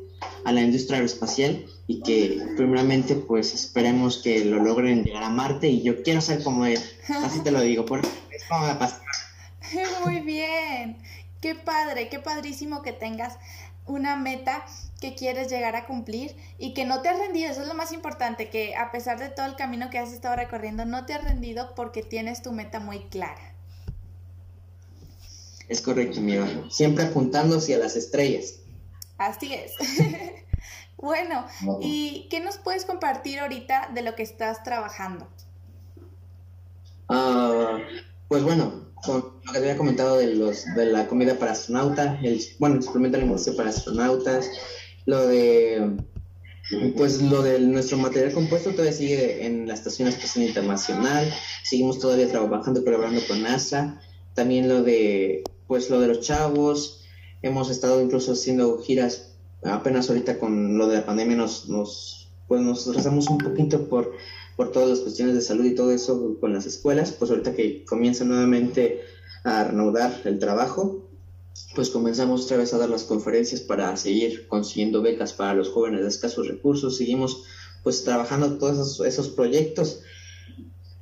a 0.45 0.53
la 0.53 0.63
industria 0.63 0.97
aeroespacial 0.97 1.65
y 1.87 2.03
que 2.03 2.43
primeramente 2.57 3.15
pues 3.15 3.55
esperemos 3.55 4.19
que 4.19 4.45
lo 4.45 4.63
logren 4.63 5.05
llegar 5.05 5.23
a 5.23 5.31
Marte 5.31 5.69
y 5.69 5.83
yo 5.83 6.03
quiero 6.03 6.21
ser 6.21 6.43
como 6.43 6.67
él, 6.67 6.81
así 7.09 7.41
te 7.41 7.53
lo 7.53 7.61
digo, 7.61 7.85
por 7.85 8.01
es 8.01 8.45
como 8.49 8.67
Muy 10.05 10.21
bien. 10.21 10.97
Qué 11.41 11.55
padre, 11.55 12.09
qué 12.09 12.19
padrísimo 12.19 12.83
que 12.83 12.93
tengas 12.93 13.39
una 13.87 14.17
meta 14.17 14.65
que 15.01 15.15
quieres 15.15 15.49
llegar 15.49 15.75
a 15.75 15.87
cumplir 15.87 16.37
y 16.59 16.75
que 16.75 16.85
no 16.85 17.03
te 17.03 17.09
has 17.09 17.19
rendido. 17.19 17.51
Eso 17.51 17.63
es 17.63 17.69
lo 17.69 17.75
más 17.75 17.93
importante, 17.93 18.51
que 18.51 18.77
a 18.77 18.93
pesar 18.93 19.19
de 19.19 19.29
todo 19.29 19.47
el 19.47 19.57
camino 19.57 19.91
que 19.91 19.99
has 19.99 20.13
estado 20.13 20.37
recorriendo, 20.37 20.85
no 20.85 21.07
te 21.07 21.15
has 21.15 21.25
rendido 21.25 21.75
porque 21.75 22.03
tienes 22.03 22.43
tu 22.43 22.53
meta 22.53 22.79
muy 22.81 23.01
clara. 23.09 23.55
Es 25.69 25.81
correcto, 25.81 26.21
mi 26.21 26.35
Siempre 26.69 27.05
apuntando 27.05 27.59
hacia 27.59 27.79
las 27.79 27.97
estrellas. 27.97 28.57
Así 29.19 29.55
es. 29.55 29.73
bueno, 30.97 31.47
¿y 31.81 32.27
qué 32.29 32.41
nos 32.41 32.59
puedes 32.59 32.85
compartir 32.85 33.39
ahorita 33.39 33.91
de 33.95 34.03
lo 34.03 34.15
que 34.15 34.23
estás 34.23 34.63
trabajando? 34.63 35.29
Ah, 37.09 37.79
pues 38.29 38.43
bueno, 38.43 38.90
con 39.05 39.25
lo 39.45 39.53
que 39.53 39.59
había 39.59 39.77
comentado 39.77 40.17
de 40.17 40.35
los 40.35 40.65
de 40.75 40.87
la 40.87 41.07
comida 41.07 41.39
para 41.39 41.53
astronauta, 41.53 42.19
el, 42.23 42.41
bueno, 42.59 42.77
el 42.77 42.83
suplemento 42.83 43.17
alimenticio 43.17 43.57
para 43.57 43.71
astronautas, 43.71 44.51
lo 45.07 45.27
de 45.27 45.97
pues 46.97 47.21
lo 47.21 47.43
de 47.43 47.59
nuestro 47.61 47.99
material 47.99 48.33
compuesto 48.33 48.71
todavía 48.71 48.93
sigue 48.93 49.45
en 49.45 49.67
la 49.67 49.75
Estación 49.75 50.09
Espacial 50.09 50.47
Internacional, 50.47 51.33
seguimos 51.65 51.99
todavía 51.99 52.29
trabajando 52.29 52.85
colaborando 52.85 53.21
con 53.27 53.43
NASA, 53.43 54.01
también 54.35 54.69
lo 54.69 54.83
de 54.83 55.43
pues 55.67 55.91
lo 55.91 56.01
de 56.01 56.09
los 56.09 56.21
chavos, 56.21 57.05
hemos 57.43 57.71
estado 57.71 58.01
incluso 58.01 58.33
haciendo 58.33 58.79
giras 58.79 59.35
apenas 59.65 60.09
ahorita 60.09 60.39
con 60.39 60.79
lo 60.79 60.87
de 60.87 60.99
la 60.99 61.07
pandemia 61.07 61.37
nos 61.37 61.69
nos 61.69 62.33
pues 62.47 62.61
nos 62.63 62.95
rezamos 62.95 63.29
un 63.29 63.39
poquito 63.39 63.89
por 63.89 64.13
por 64.61 64.73
todas 64.73 64.91
las 64.91 64.99
cuestiones 65.01 65.35
de 65.35 65.41
salud 65.41 65.65
y 65.65 65.75
todo 65.75 65.91
eso 65.91 66.37
con 66.39 66.53
las 66.53 66.67
escuelas, 66.67 67.13
pues 67.13 67.31
ahorita 67.31 67.55
que 67.55 67.83
comienza 67.87 68.27
nuevamente 68.27 69.01
a 69.43 69.65
reanudar 69.65 70.21
el 70.27 70.39
trabajo, 70.39 71.09
pues 71.75 71.89
comenzamos 71.89 72.45
otra 72.45 72.59
vez 72.59 72.75
a 72.75 72.77
dar 72.77 72.91
las 72.91 73.05
conferencias 73.05 73.63
para 73.63 73.97
seguir 73.97 74.47
consiguiendo 74.49 75.01
becas 75.01 75.33
para 75.33 75.55
los 75.55 75.71
jóvenes 75.71 76.03
de 76.03 76.09
escasos 76.09 76.47
recursos, 76.47 76.99
seguimos 76.99 77.45
pues 77.83 78.05
trabajando 78.05 78.59
todos 78.59 79.01
esos, 79.01 79.31
proyectos. 79.31 80.03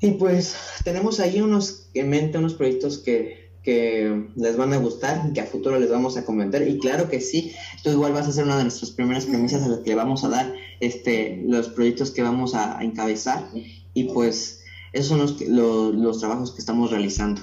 Y 0.01 0.13
pues 0.13 0.55
tenemos 0.85 1.19
ahí 1.19 1.41
unos 1.41 1.89
en 1.95 2.11
mente, 2.11 2.39
unos 2.39 2.55
proyectos 2.55 2.99
que, 2.99 3.48
que 3.69 4.31
les 4.35 4.57
van 4.57 4.73
a 4.73 4.79
gustar 4.79 5.27
y 5.29 5.35
que 5.35 5.43
a 5.43 5.45
futuro 5.45 5.79
les 5.79 5.91
vamos 5.91 6.17
a 6.17 6.25
comentar. 6.25 6.67
Y 6.67 6.79
claro 6.79 7.11
que 7.11 7.21
sí, 7.21 7.55
tú 7.83 7.91
igual 7.91 8.15
vas 8.15 8.27
a 8.27 8.33
ser 8.33 8.45
una 8.45 8.57
de 8.57 8.63
nuestras 8.63 8.93
primeras 8.93 9.27
premisas 9.27 9.63
a 9.63 9.69
las 9.69 9.81
que 9.81 9.91
le 9.91 9.97
vamos 9.97 10.25
a 10.25 10.31
dar 10.31 10.55
este, 10.81 11.43
los 11.45 11.69
proyectos 11.69 12.11
que 12.11 12.23
vamos 12.23 12.55
a, 12.55 12.83
encabezar. 12.83 13.47
Y 13.93 14.05
pues 14.05 14.63
esos 14.95 15.09
son 15.09 15.19
los, 15.19 15.39
los, 15.43 15.95
los 15.95 16.19
trabajos 16.19 16.53
que 16.53 16.61
estamos 16.61 16.91
realizando. 16.91 17.43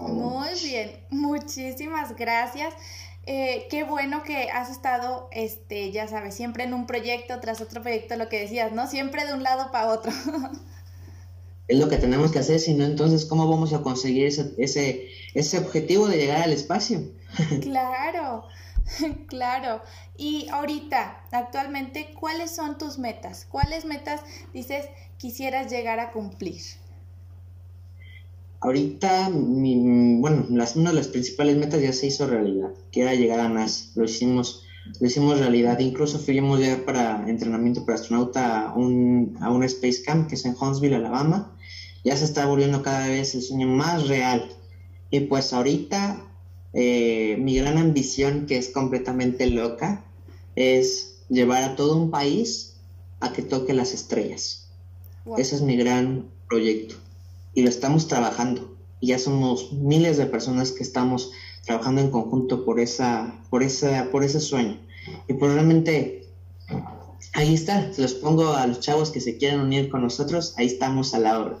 Muy 0.00 0.48
bien, 0.64 0.90
muchísimas 1.10 2.16
gracias. 2.16 2.74
Eh, 3.24 3.68
qué 3.70 3.84
bueno 3.84 4.24
que 4.24 4.50
has 4.50 4.68
estado, 4.68 5.28
este, 5.30 5.92
ya 5.92 6.08
sabes, 6.08 6.34
siempre 6.34 6.64
en 6.64 6.74
un 6.74 6.88
proyecto 6.88 7.38
tras 7.38 7.60
otro 7.60 7.82
proyecto, 7.82 8.16
lo 8.16 8.28
que 8.28 8.40
decías, 8.40 8.72
¿no? 8.72 8.88
Siempre 8.88 9.24
de 9.26 9.34
un 9.34 9.44
lado 9.44 9.70
para 9.70 9.92
otro. 9.92 10.10
es 11.72 11.78
lo 11.78 11.88
que 11.88 11.96
tenemos 11.96 12.32
que 12.32 12.38
hacer, 12.38 12.60
si 12.60 12.74
no, 12.74 12.84
entonces, 12.84 13.24
¿cómo 13.24 13.48
vamos 13.48 13.72
a 13.72 13.82
conseguir 13.82 14.26
ese, 14.26 14.54
ese, 14.58 15.08
ese 15.34 15.58
objetivo 15.58 16.08
de 16.08 16.18
llegar 16.18 16.42
al 16.42 16.52
espacio? 16.52 17.02
claro, 17.60 18.44
claro. 19.28 19.82
Y 20.16 20.48
ahorita, 20.50 21.24
actualmente, 21.30 22.14
¿cuáles 22.18 22.50
son 22.50 22.78
tus 22.78 22.98
metas? 22.98 23.46
¿Cuáles 23.50 23.84
metas 23.84 24.20
dices 24.52 24.86
quisieras 25.18 25.70
llegar 25.70 26.00
a 26.00 26.10
cumplir? 26.12 26.60
Ahorita, 28.60 29.28
mi, 29.30 30.20
bueno, 30.20 30.46
las, 30.50 30.76
una 30.76 30.90
de 30.90 30.96
las 30.96 31.08
principales 31.08 31.56
metas 31.56 31.80
ya 31.80 31.92
se 31.92 32.06
hizo 32.06 32.26
realidad, 32.26 32.70
que 32.92 33.02
era 33.02 33.14
llegar 33.14 33.40
a 33.40 33.48
NASA. 33.48 33.86
Lo 33.96 34.04
hicimos, 34.04 34.64
lo 35.00 35.06
hicimos 35.06 35.40
realidad. 35.40 35.80
Incluso 35.80 36.18
fuimos 36.20 36.60
ya 36.60 36.84
para 36.84 37.28
entrenamiento 37.28 37.84
para 37.84 37.96
astronauta 37.96 38.68
a 38.68 38.74
un, 38.74 39.36
a 39.40 39.50
un 39.50 39.64
Space 39.64 40.02
Camp 40.04 40.28
que 40.28 40.36
es 40.36 40.44
en 40.44 40.54
Huntsville, 40.60 40.94
Alabama. 40.94 41.56
Ya 42.04 42.16
se 42.16 42.24
está 42.24 42.46
volviendo 42.46 42.82
cada 42.82 43.08
vez 43.08 43.34
el 43.34 43.42
sueño 43.42 43.68
más 43.68 44.08
real. 44.08 44.50
Y 45.10 45.20
pues 45.20 45.52
ahorita 45.52 46.24
eh, 46.72 47.36
mi 47.38 47.56
gran 47.56 47.78
ambición, 47.78 48.46
que 48.46 48.56
es 48.56 48.70
completamente 48.70 49.46
loca, 49.46 50.04
es 50.56 51.22
llevar 51.28 51.62
a 51.62 51.76
todo 51.76 51.96
un 51.96 52.10
país 52.10 52.74
a 53.20 53.32
que 53.32 53.42
toque 53.42 53.72
las 53.72 53.94
estrellas. 53.94 54.68
Ese 55.36 55.54
es 55.54 55.62
mi 55.62 55.76
gran 55.76 56.28
proyecto 56.48 56.96
y 57.54 57.62
lo 57.62 57.68
estamos 57.68 58.08
trabajando. 58.08 58.76
Y 59.00 59.08
ya 59.08 59.18
somos 59.18 59.72
miles 59.72 60.16
de 60.16 60.26
personas 60.26 60.72
que 60.72 60.82
estamos 60.82 61.32
trabajando 61.64 62.00
en 62.00 62.10
conjunto 62.10 62.64
por 62.64 62.80
esa, 62.80 63.40
por 63.50 63.62
esa, 63.62 64.10
por 64.10 64.24
ese 64.24 64.40
sueño. 64.40 64.78
Y 65.28 65.34
probablemente 65.34 66.26
ahí 67.34 67.54
está, 67.54 67.92
se 67.92 68.02
los 68.02 68.14
pongo 68.14 68.52
a 68.52 68.66
los 68.66 68.80
chavos 68.80 69.10
que 69.10 69.20
se 69.20 69.36
quieran 69.36 69.60
unir 69.60 69.90
con 69.90 70.02
nosotros, 70.02 70.54
ahí 70.56 70.66
estamos 70.66 71.14
a 71.14 71.18
la 71.18 71.38
hora. 71.38 71.58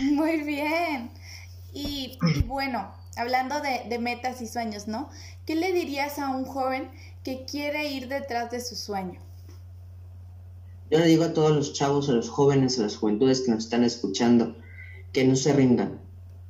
Muy 0.00 0.42
bien. 0.42 1.10
Y, 1.72 2.18
bueno, 2.46 2.92
hablando 3.16 3.60
de, 3.60 3.88
de, 3.88 3.98
metas 3.98 4.40
y 4.40 4.46
sueños, 4.46 4.88
¿no? 4.88 5.08
¿Qué 5.46 5.54
le 5.54 5.72
dirías 5.72 6.18
a 6.18 6.30
un 6.30 6.44
joven 6.44 6.90
que 7.24 7.44
quiere 7.44 7.90
ir 7.90 8.08
detrás 8.08 8.50
de 8.50 8.60
su 8.60 8.76
sueño? 8.76 9.20
Yo 10.90 10.98
le 10.98 11.06
digo 11.06 11.24
a 11.24 11.34
todos 11.34 11.54
los 11.54 11.74
chavos, 11.74 12.08
a 12.08 12.12
los 12.12 12.30
jóvenes, 12.30 12.78
a 12.78 12.82
las 12.82 12.96
juventudes 12.96 13.42
que 13.42 13.50
nos 13.50 13.64
están 13.64 13.84
escuchando, 13.84 14.56
que 15.12 15.24
no 15.24 15.36
se 15.36 15.52
rindan, 15.52 16.00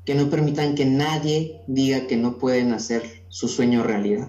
que 0.04 0.14
no 0.14 0.30
permitan 0.30 0.74
que 0.74 0.84
nadie 0.84 1.62
diga 1.66 2.06
que 2.06 2.16
no 2.16 2.38
pueden 2.38 2.72
hacer 2.72 3.24
su 3.28 3.48
sueño 3.48 3.82
realidad, 3.82 4.28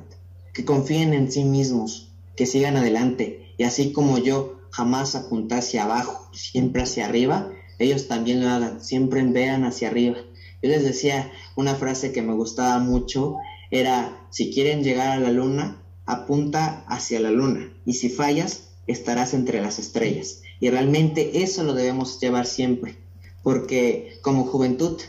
que 0.53 0.65
confíen 0.65 1.13
en 1.13 1.31
sí 1.31 1.43
mismos, 1.43 2.11
que 2.35 2.47
sigan 2.47 2.77
adelante 2.77 3.53
y 3.57 3.63
así 3.63 3.91
como 3.91 4.17
yo 4.17 4.59
jamás 4.71 5.15
apunté 5.15 5.55
hacia 5.55 5.83
abajo, 5.83 6.29
siempre 6.33 6.81
hacia 6.81 7.05
arriba, 7.05 7.51
ellos 7.79 8.07
también 8.07 8.41
lo 8.41 8.49
hagan, 8.49 8.83
siempre 8.83 9.23
vean 9.23 9.63
hacia 9.63 9.87
arriba. 9.87 10.17
Yo 10.61 10.69
les 10.69 10.83
decía 10.83 11.31
una 11.55 11.75
frase 11.75 12.11
que 12.11 12.21
me 12.21 12.33
gustaba 12.33 12.79
mucho, 12.79 13.37
era, 13.71 14.27
si 14.29 14.51
quieren 14.51 14.83
llegar 14.83 15.09
a 15.09 15.19
la 15.19 15.31
luna, 15.31 15.81
apunta 16.05 16.83
hacia 16.87 17.19
la 17.19 17.31
luna 17.31 17.71
y 17.85 17.93
si 17.93 18.09
fallas, 18.09 18.69
estarás 18.87 19.33
entre 19.33 19.61
las 19.61 19.79
estrellas. 19.79 20.41
Y 20.59 20.69
realmente 20.69 21.43
eso 21.43 21.63
lo 21.63 21.73
debemos 21.73 22.19
llevar 22.19 22.45
siempre, 22.45 22.97
porque 23.43 24.17
como 24.21 24.43
juventud 24.43 24.99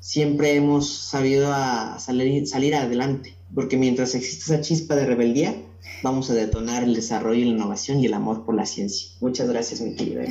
siempre 0.00 0.54
hemos 0.56 0.88
sabido 0.88 1.52
a 1.52 1.98
salir, 2.00 2.46
salir 2.48 2.74
adelante, 2.74 3.34
porque 3.54 3.76
mientras 3.76 4.14
existe 4.14 4.52
esa 4.52 4.62
chispa 4.62 4.96
de 4.96 5.06
rebeldía, 5.06 5.54
vamos 6.02 6.30
a 6.30 6.34
detonar 6.34 6.82
el 6.82 6.94
desarrollo, 6.94 7.44
la 7.44 7.52
innovación 7.52 8.00
y 8.00 8.06
el 8.06 8.14
amor 8.14 8.44
por 8.44 8.54
la 8.54 8.66
ciencia. 8.66 9.08
Muchas 9.20 9.48
gracias, 9.48 9.80
mi 9.80 9.94
querida. 9.94 10.24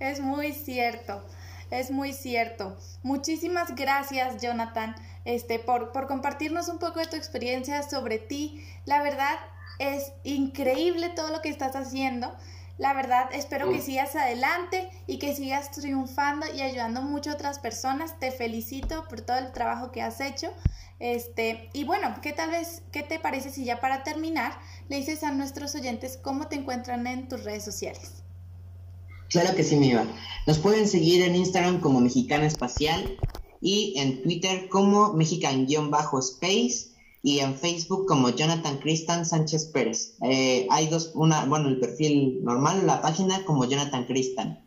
Es 0.00 0.18
muy 0.18 0.52
cierto. 0.52 1.22
Es 1.70 1.90
muy 1.90 2.12
cierto. 2.14 2.76
Muchísimas 3.02 3.76
gracias, 3.76 4.42
Jonathan, 4.42 4.96
este, 5.24 5.58
por, 5.58 5.92
por 5.92 6.08
compartirnos 6.08 6.68
un 6.68 6.78
poco 6.78 6.98
de 7.00 7.06
tu 7.06 7.16
experiencia 7.16 7.82
sobre 7.82 8.18
ti. 8.18 8.64
La 8.86 9.02
verdad, 9.02 9.38
es 9.78 10.12
increíble 10.24 11.10
todo 11.10 11.30
lo 11.30 11.42
que 11.42 11.50
estás 11.50 11.76
haciendo. 11.76 12.34
La 12.78 12.94
verdad, 12.94 13.28
espero 13.32 13.70
que 13.70 13.82
sigas 13.82 14.16
adelante 14.16 14.90
y 15.06 15.18
que 15.18 15.34
sigas 15.34 15.70
triunfando 15.70 16.46
y 16.50 16.62
ayudando 16.62 17.02
mucho 17.02 17.30
a 17.30 17.34
otras 17.34 17.58
personas. 17.58 18.18
Te 18.18 18.32
felicito 18.32 19.06
por 19.06 19.20
todo 19.20 19.36
el 19.36 19.52
trabajo 19.52 19.92
que 19.92 20.00
has 20.00 20.20
hecho. 20.22 20.50
Este, 20.98 21.68
y 21.74 21.84
bueno, 21.84 22.16
¿qué 22.22 22.32
tal 22.32 22.50
vez, 22.50 22.82
qué 22.90 23.02
te 23.02 23.18
parece 23.18 23.50
si 23.50 23.66
ya 23.66 23.80
para 23.80 24.02
terminar 24.02 24.58
le 24.88 24.96
dices 24.96 25.22
a 25.24 25.30
nuestros 25.30 25.74
oyentes 25.74 26.16
cómo 26.16 26.48
te 26.48 26.56
encuentran 26.56 27.06
en 27.06 27.28
tus 27.28 27.44
redes 27.44 27.64
sociales? 27.64 28.24
Claro 29.30 29.54
que 29.54 29.62
sí, 29.62 29.76
mi 29.76 29.92
Nos 30.46 30.58
pueden 30.58 30.88
seguir 30.88 31.22
en 31.22 31.36
Instagram 31.36 31.80
como 31.80 32.00
Mexicana 32.00 32.46
Espacial 32.46 33.20
y 33.60 33.94
en 33.96 34.22
Twitter 34.22 34.68
como 34.68 35.12
Mexican-Space 35.12 36.90
y 37.22 37.38
en 37.38 37.54
Facebook 37.54 38.06
como 38.06 38.30
Jonathan 38.30 38.78
Cristan 38.78 39.24
Sánchez 39.24 39.66
Pérez. 39.66 40.16
Eh, 40.24 40.66
hay 40.68 40.88
dos, 40.88 41.12
una, 41.14 41.44
bueno, 41.44 41.68
el 41.68 41.78
perfil 41.78 42.42
normal, 42.42 42.84
la 42.86 43.02
página 43.02 43.44
como 43.44 43.66
Jonathan 43.66 44.06
Cristan. 44.06 44.66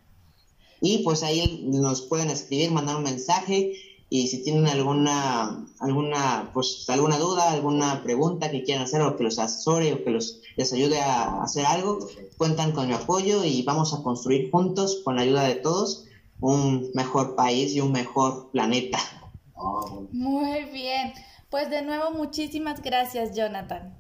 Y 0.80 1.00
pues 1.00 1.24
ahí 1.24 1.66
nos 1.68 2.02
pueden 2.04 2.30
escribir, 2.30 2.72
mandar 2.72 2.96
un 2.96 3.04
mensaje 3.04 3.74
y 4.14 4.28
si 4.28 4.44
tienen 4.44 4.68
alguna, 4.68 5.66
alguna, 5.80 6.52
pues 6.54 6.86
alguna 6.88 7.18
duda, 7.18 7.52
alguna 7.52 8.04
pregunta 8.04 8.52
que 8.52 8.62
quieran 8.62 8.84
hacer 8.84 9.02
o 9.02 9.18
que 9.18 9.24
los 9.24 9.40
asesore 9.40 9.92
o 9.92 10.04
que 10.04 10.12
los, 10.12 10.40
les 10.56 10.72
ayude 10.72 11.02
a 11.02 11.42
hacer 11.42 11.66
algo, 11.66 11.98
cuentan 12.38 12.74
con 12.74 12.88
mi 12.88 12.94
apoyo 12.94 13.44
y 13.44 13.64
vamos 13.64 13.92
a 13.92 14.04
construir 14.04 14.52
juntos, 14.52 15.02
con 15.04 15.16
la 15.16 15.24
ayuda 15.24 15.46
de 15.46 15.56
todos, 15.56 16.06
un 16.42 16.92
mejor 16.94 17.36
país 17.36 17.74
y 17.74 17.82
un 17.82 17.92
mejor 17.92 18.52
planeta. 18.52 19.00
Muy 20.12 20.66
bien. 20.66 21.14
Pues 21.50 21.72
de 21.72 21.82
nuevo, 21.82 22.12
muchísimas 22.12 22.84
gracias, 22.84 23.36
Jonathan. 23.36 23.98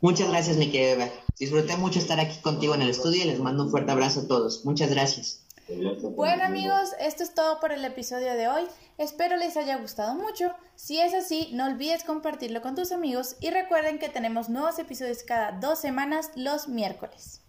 Muchas 0.00 0.28
gracias, 0.30 0.56
mi 0.56 0.72
querida. 0.72 1.12
Disfruté 1.38 1.76
mucho 1.76 2.00
estar 2.00 2.18
aquí 2.18 2.40
contigo 2.40 2.74
en 2.74 2.82
el 2.82 2.90
estudio 2.90 3.22
y 3.22 3.28
les 3.28 3.38
mando 3.38 3.62
un 3.62 3.70
fuerte 3.70 3.92
abrazo 3.92 4.22
a 4.22 4.26
todos. 4.26 4.64
Muchas 4.64 4.90
gracias. 4.90 5.45
Bueno 5.68 6.44
amigos, 6.44 6.94
esto 7.00 7.24
es 7.24 7.34
todo 7.34 7.58
por 7.58 7.72
el 7.72 7.84
episodio 7.84 8.34
de 8.34 8.46
hoy. 8.46 8.62
Espero 8.98 9.36
les 9.36 9.56
haya 9.56 9.76
gustado 9.76 10.14
mucho. 10.14 10.54
Si 10.76 11.00
es 11.00 11.12
así, 11.12 11.50
no 11.54 11.66
olvides 11.66 12.04
compartirlo 12.04 12.62
con 12.62 12.76
tus 12.76 12.92
amigos 12.92 13.36
y 13.40 13.50
recuerden 13.50 13.98
que 13.98 14.08
tenemos 14.08 14.48
nuevos 14.48 14.78
episodios 14.78 15.24
cada 15.24 15.52
dos 15.52 15.80
semanas 15.80 16.30
los 16.36 16.68
miércoles. 16.68 17.45